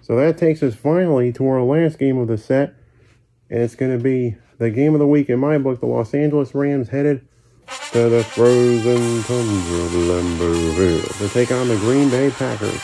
So 0.02 0.18
that 0.18 0.38
takes 0.38 0.62
us 0.62 0.76
finally 0.76 1.32
to 1.34 1.48
our 1.48 1.64
last 1.64 1.98
game 1.98 2.18
of 2.18 2.28
the 2.28 2.38
set. 2.38 2.76
And 3.50 3.62
it's 3.62 3.76
going 3.76 3.98
to 3.98 4.04
be 4.04 4.36
the 4.58 4.70
game 4.70 4.94
of 4.94 5.00
the 5.00 5.08
week 5.08 5.30
in 5.30 5.40
my 5.40 5.58
book. 5.58 5.80
The 5.80 5.86
Los 5.86 6.14
Angeles 6.14 6.54
Rams 6.54 6.90
headed 6.90 7.26
to 7.92 8.10
the 8.10 8.24
frozen 8.24 9.24
tundra 9.24 9.80
of 9.80 9.92
Lambeauville 9.92 11.18
to 11.20 11.30
take 11.30 11.52
on 11.52 11.70
the 11.70 11.78
Green 11.78 12.10
Bay 12.10 12.30
Packers. 12.32 12.82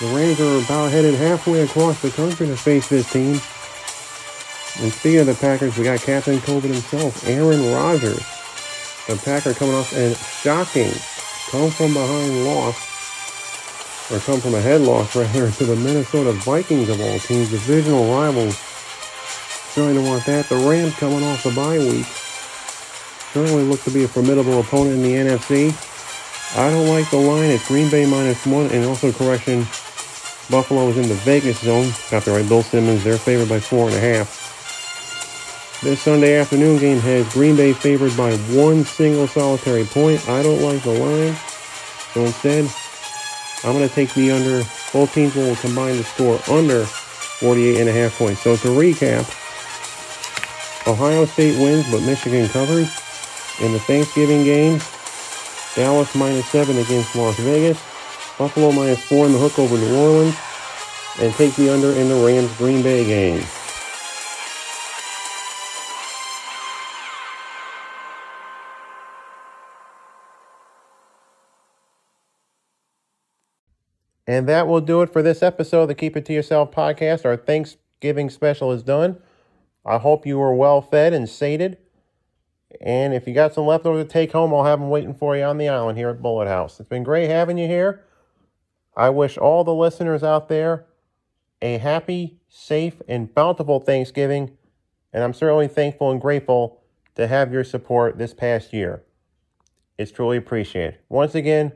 The 0.00 0.06
Rams 0.06 0.40
are 0.40 0.64
about 0.64 0.90
headed 0.90 1.14
halfway 1.14 1.62
across 1.62 2.02
the 2.02 2.10
country 2.10 2.48
to 2.48 2.56
face 2.56 2.88
this 2.88 3.10
team. 3.12 3.40
And 4.80 4.92
speaking 4.92 5.20
of 5.20 5.26
the 5.26 5.34
Packers, 5.34 5.76
we 5.76 5.84
got 5.84 6.00
Captain 6.00 6.38
COVID 6.38 6.62
himself, 6.62 7.26
Aaron 7.28 7.72
Rodgers. 7.72 8.24
The 9.06 9.16
Packer 9.24 9.54
coming 9.54 9.74
off 9.74 9.92
a 9.92 10.14
shocking 10.14 10.92
come 11.50 11.70
from 11.70 11.92
behind 11.92 12.44
loss, 12.44 12.74
or 14.10 14.18
come 14.20 14.40
from 14.40 14.54
a 14.54 14.60
head 14.60 14.80
loss 14.80 15.14
rather, 15.16 15.50
to 15.50 15.64
the 15.64 15.76
Minnesota 15.76 16.32
Vikings 16.32 16.88
of 16.88 17.00
all 17.00 17.18
teams, 17.20 17.50
divisional 17.50 18.12
rivals. 18.12 18.56
Certainly 19.74 19.94
don't 19.94 20.06
want 20.06 20.24
that. 20.26 20.48
The 20.48 20.56
Rams 20.56 20.94
coming 20.96 21.22
off 21.22 21.42
the 21.44 21.50
bye 21.50 21.78
week 21.78 22.06
certainly 23.34 23.64
look 23.64 23.82
to 23.82 23.90
be 23.90 24.04
a 24.04 24.08
formidable 24.08 24.60
opponent 24.60 24.94
in 24.94 25.02
the 25.02 25.14
NFC. 25.14 25.74
I 26.56 26.70
don't 26.70 26.88
like 26.88 27.10
the 27.10 27.16
line. 27.16 27.50
It's 27.50 27.66
Green 27.66 27.90
Bay 27.90 28.06
minus 28.06 28.46
one, 28.46 28.66
and 28.66 28.84
also 28.84 29.10
correction, 29.10 29.62
Buffalo 30.48 30.88
is 30.88 30.96
in 30.96 31.08
the 31.08 31.16
Vegas 31.16 31.58
zone. 31.58 31.92
Got 32.12 32.24
the 32.24 32.30
right. 32.30 32.48
Bill 32.48 32.62
Simmons. 32.62 33.02
They're 33.02 33.18
favored 33.18 33.48
by 33.48 33.58
four 33.58 33.88
and 33.88 33.96
a 33.96 34.00
half. 34.00 34.43
This 35.84 36.00
Sunday 36.00 36.36
afternoon 36.36 36.78
game 36.78 36.98
has 37.00 37.30
Green 37.34 37.56
Bay 37.56 37.74
favored 37.74 38.16
by 38.16 38.34
one 38.56 38.86
single 38.86 39.28
solitary 39.28 39.84
point. 39.84 40.26
I 40.30 40.42
don't 40.42 40.62
like 40.62 40.82
the 40.82 40.98
line, 40.98 41.36
so 42.14 42.22
instead, 42.22 42.72
I'm 43.62 43.74
going 43.74 43.86
to 43.86 43.94
take 43.94 44.14
the 44.14 44.30
under. 44.30 44.64
Both 44.94 45.12
teams 45.12 45.34
will 45.34 45.54
combine 45.56 45.98
the 45.98 46.04
score 46.04 46.40
under 46.48 46.86
48 46.86 47.80
and 47.80 47.90
a 47.90 47.92
half 47.92 48.16
points. 48.16 48.40
So 48.40 48.56
to 48.56 48.68
recap, 48.68 49.28
Ohio 50.88 51.26
State 51.26 51.60
wins, 51.60 51.84
but 51.90 52.00
Michigan 52.00 52.48
covers. 52.48 52.88
In 53.60 53.74
the 53.74 53.80
Thanksgiving 53.80 54.42
game, 54.42 54.80
Dallas 55.76 56.14
minus 56.14 56.46
seven 56.46 56.78
against 56.78 57.14
Las 57.14 57.38
Vegas. 57.40 57.76
Buffalo 58.38 58.72
minus 58.72 59.04
four 59.04 59.26
in 59.26 59.32
the 59.32 59.38
hook 59.38 59.58
over 59.58 59.76
New 59.76 59.94
Orleans. 59.94 60.36
And 61.20 61.30
take 61.34 61.54
the 61.56 61.68
under 61.68 61.92
in 61.92 62.08
the 62.08 62.24
Rams 62.24 62.56
Green 62.56 62.82
Bay 62.82 63.04
game. 63.04 63.44
And 74.26 74.48
that 74.48 74.66
will 74.66 74.80
do 74.80 75.02
it 75.02 75.12
for 75.12 75.22
this 75.22 75.42
episode 75.42 75.82
of 75.82 75.88
the 75.88 75.94
Keep 75.94 76.16
It 76.16 76.24
To 76.26 76.32
Yourself 76.32 76.70
podcast. 76.70 77.24
Our 77.24 77.36
Thanksgiving 77.36 78.30
special 78.30 78.72
is 78.72 78.82
done. 78.82 79.18
I 79.84 79.98
hope 79.98 80.26
you 80.26 80.38
were 80.38 80.54
well 80.54 80.80
fed 80.80 81.12
and 81.12 81.28
sated. 81.28 81.76
And 82.80 83.12
if 83.12 83.28
you 83.28 83.34
got 83.34 83.52
some 83.54 83.66
leftovers 83.66 84.04
to 84.04 84.08
take 84.08 84.32
home, 84.32 84.54
I'll 84.54 84.64
have 84.64 84.80
them 84.80 84.88
waiting 84.88 85.14
for 85.14 85.36
you 85.36 85.44
on 85.44 85.58
the 85.58 85.68
island 85.68 85.98
here 85.98 86.08
at 86.08 86.22
Bullet 86.22 86.48
House. 86.48 86.80
It's 86.80 86.88
been 86.88 87.02
great 87.02 87.28
having 87.28 87.58
you 87.58 87.66
here. 87.66 88.02
I 88.96 89.10
wish 89.10 89.36
all 89.36 89.62
the 89.62 89.74
listeners 89.74 90.22
out 90.22 90.48
there 90.48 90.86
a 91.60 91.78
happy, 91.78 92.38
safe, 92.48 93.00
and 93.08 93.34
bountiful 93.34 93.80
Thanksgiving. 93.80 94.56
And 95.12 95.22
I'm 95.22 95.34
certainly 95.34 95.68
thankful 95.68 96.10
and 96.10 96.20
grateful 96.20 96.82
to 97.14 97.26
have 97.26 97.52
your 97.52 97.64
support 97.64 98.18
this 98.18 98.34
past 98.34 98.72
year. 98.72 99.02
It's 99.96 100.10
truly 100.10 100.36
appreciated. 100.36 100.98
Once 101.08 101.34
again, 101.34 101.72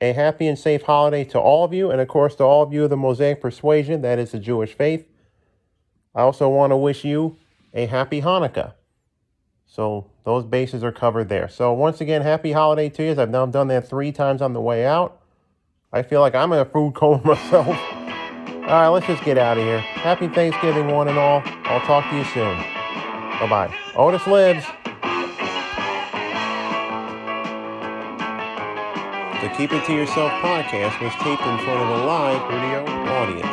a 0.00 0.12
happy 0.12 0.46
and 0.46 0.58
safe 0.58 0.82
holiday 0.82 1.24
to 1.24 1.38
all 1.38 1.64
of 1.64 1.72
you, 1.72 1.90
and 1.90 2.00
of 2.00 2.08
course 2.08 2.34
to 2.36 2.44
all 2.44 2.62
of 2.62 2.72
you 2.72 2.84
of 2.84 2.90
the 2.90 2.96
Mosaic 2.96 3.40
persuasion, 3.40 4.02
that 4.02 4.18
is 4.18 4.32
the 4.32 4.38
Jewish 4.38 4.74
faith. 4.74 5.06
I 6.14 6.22
also 6.22 6.48
want 6.48 6.70
to 6.70 6.76
wish 6.76 7.04
you 7.04 7.36
a 7.72 7.86
happy 7.86 8.22
Hanukkah. 8.22 8.74
So 9.66 10.10
those 10.24 10.44
bases 10.44 10.84
are 10.84 10.92
covered 10.92 11.28
there. 11.28 11.48
So 11.48 11.72
once 11.72 12.00
again, 12.00 12.22
happy 12.22 12.52
holiday 12.52 12.88
to 12.90 13.02
you. 13.02 13.20
I've 13.20 13.30
now 13.30 13.46
done 13.46 13.68
that 13.68 13.88
three 13.88 14.12
times 14.12 14.40
on 14.40 14.52
the 14.52 14.60
way 14.60 14.86
out. 14.86 15.20
I 15.92 16.02
feel 16.02 16.20
like 16.20 16.34
I'm 16.34 16.52
in 16.52 16.60
a 16.60 16.64
food 16.64 16.94
coma 16.94 17.20
myself. 17.24 17.66
All 17.66 18.70
right, 18.70 18.88
let's 18.88 19.06
just 19.06 19.24
get 19.24 19.36
out 19.36 19.58
of 19.58 19.64
here. 19.64 19.78
Happy 19.78 20.28
Thanksgiving, 20.28 20.88
one 20.88 21.08
and 21.08 21.18
all. 21.18 21.42
I'll 21.44 21.80
talk 21.80 22.08
to 22.10 22.16
you 22.16 22.24
soon. 22.24 22.56
Bye 22.56 23.46
bye. 23.48 23.74
Otis 23.96 24.26
lives. 24.26 24.64
The 29.44 29.50
Keep 29.50 29.72
It 29.72 29.84
To 29.84 29.92
Yourself 29.92 30.32
podcast 30.40 30.98
was 31.02 31.12
taped 31.16 31.42
in 31.42 31.58
front 31.58 31.78
of 31.78 31.88
a 31.90 32.06
live 32.06 32.50
video 32.50 32.82
audience. 33.12 33.44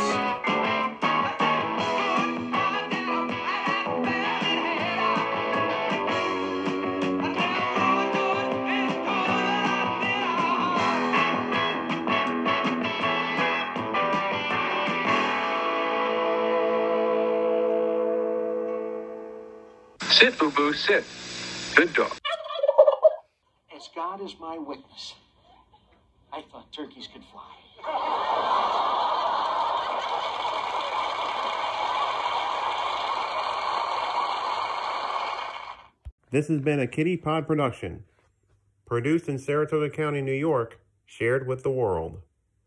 Sit, 20.10 20.40
Boo 20.40 20.52
Boo, 20.52 20.72
sit. 20.72 21.04
Good 21.76 21.94
dog. 21.94 22.18
As 23.76 23.90
God 23.94 24.22
is 24.22 24.36
my 24.40 24.58
witness, 24.58 25.16
I 25.18 25.18
thought 25.18 25.31
turkeys 26.72 27.08
could 27.12 27.24
fly. 27.32 27.42
This 36.32 36.48
has 36.48 36.62
been 36.62 36.80
a 36.80 36.88
Kitty 36.88 37.18
Pod 37.18 37.46
production, 37.46 38.06
produced 38.86 39.28
in 39.28 39.38
Saratoga 39.38 39.90
County, 39.90 40.22
New 40.22 40.32
York, 40.32 40.80
shared 41.06 41.46
with 41.46 41.64
the 41.64 41.72
world. 41.72 42.22